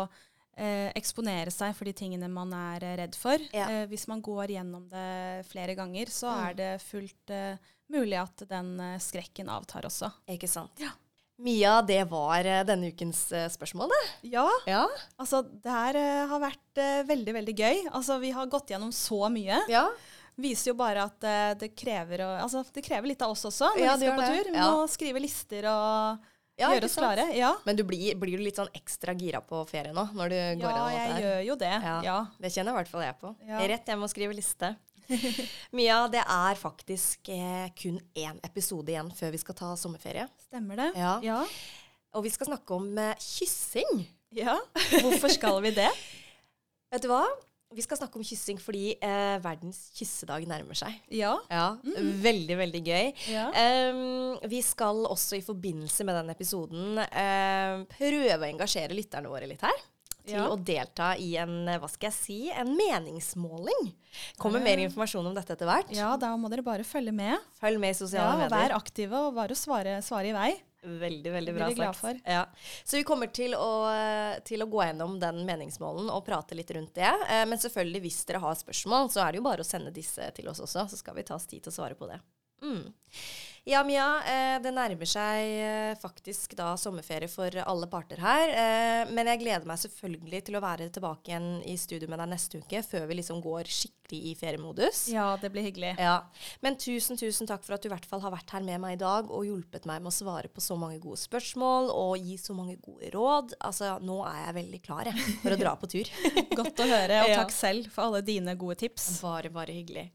[0.57, 3.43] eh, eksponere seg for de tingene man er eh, redd for.
[3.55, 3.68] Ja.
[3.68, 6.43] Eh, hvis man går gjennom det flere ganger, så mm.
[6.47, 10.12] er det fullt eh, mulig at den eh, skrekken avtar også.
[10.33, 10.75] Ikke sant.
[10.83, 10.93] Ja.
[11.43, 13.25] Mia, det var eh, denne ukens
[13.57, 14.03] spørsmål, det.
[14.35, 14.47] Ja.
[14.68, 14.87] ja.
[15.16, 16.01] Altså, det her
[16.31, 17.87] har vært veldig, veldig gøy.
[17.91, 19.64] Altså, vi har gått gjennom så mye.
[19.73, 19.89] Ja
[20.41, 21.26] viser jo bare at
[21.61, 24.53] det krever, altså, det krever litt av oss også når ja, vi skal på tur.
[24.53, 26.30] Vi må skrive lister og
[26.61, 27.24] ja, Gjøre oss klare.
[27.35, 27.51] Ja.
[27.64, 30.05] Men du blir, blir, du litt sånn ekstra gira på ferie nå?
[30.14, 31.72] når du går Ja, jeg gjør jo det.
[31.72, 31.99] Ja.
[32.05, 32.16] ja.
[32.43, 33.33] Det kjenner i hvert fall jeg på.
[33.49, 33.61] Ja.
[33.72, 34.74] Rett hjem og skrive liste.
[35.76, 40.26] Mia, det er faktisk eh, kun én episode igjen før vi skal ta sommerferie.
[40.45, 40.91] Stemmer det.
[41.01, 41.14] Ja.
[41.24, 41.41] ja.
[42.12, 44.05] Og vi skal snakke om eh, kyssing.
[44.37, 44.59] Ja.
[45.03, 45.91] Hvorfor skal vi det?
[46.93, 47.24] Vet du hva?
[47.77, 50.99] Vi skal snakke om kyssing fordi eh, verdens kyssedag nærmer seg.
[51.12, 51.35] Ja.
[51.53, 52.11] ja mm.
[52.25, 53.12] Veldig, veldig gøy.
[53.33, 53.47] Ja.
[53.53, 59.49] Um, vi skal også i forbindelse med den episoden uh, prøve å engasjere lytterne våre
[59.51, 59.89] litt her.
[60.23, 60.45] Til ja.
[60.53, 63.89] å delta i en hva skal jeg si, en meningsmåling.
[64.39, 65.91] Kommer mer informasjon om dette etter hvert.
[65.97, 67.43] Ja, da må dere bare følge med.
[67.59, 68.55] Følg med i sosiale medier.
[68.55, 70.53] Vær aktive og bare svare, svare i vei.
[70.83, 72.22] Veldig, veldig bra sagt.
[72.26, 72.47] Ja.
[72.85, 73.70] Så vi kommer til å,
[74.45, 77.07] til å, gå gjennom den meningsmålen og prate litt rundt det.
[77.30, 80.26] Eh, men selvfølgelig, hvis dere har spørsmål, så er det jo bare å sende disse
[80.35, 80.89] til oss også.
[80.91, 82.18] Så skal vi ta oss tid til å svare på det.
[82.63, 82.93] Mm.
[83.65, 84.07] Ja, Mia.
[84.27, 88.51] Eh, det nærmer seg eh, faktisk da sommerferie for alle parter her.
[88.51, 92.33] Eh, men jeg gleder meg selvfølgelig til å være tilbake igjen i studio med deg
[92.33, 95.05] neste uke, før vi liksom går skikkelig i feriemodus.
[95.15, 95.93] Ja, det blir hyggelig.
[96.03, 96.17] Ja.
[96.65, 98.97] Men tusen, tusen takk for at du i hvert fall har vært her med meg
[98.97, 102.35] i dag og hjulpet meg med å svare på så mange gode spørsmål og gi
[102.43, 103.55] så mange gode råd.
[103.63, 106.11] Altså, nå er jeg veldig klar jeg, for å dra på tur.
[106.65, 109.07] Godt å høre, og takk selv for alle dine gode tips.
[109.23, 110.09] Bare, bare hyggelig.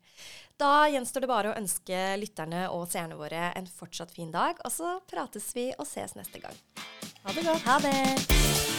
[0.58, 4.74] Da gjenstår det bare å ønske lytterne og seerne våre en fortsatt fin dag, og
[4.74, 6.58] så prates vi og ses neste gang.
[7.24, 7.62] Ha det godt.
[7.68, 8.78] Ha det.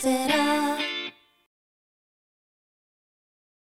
[0.00, 0.79] será.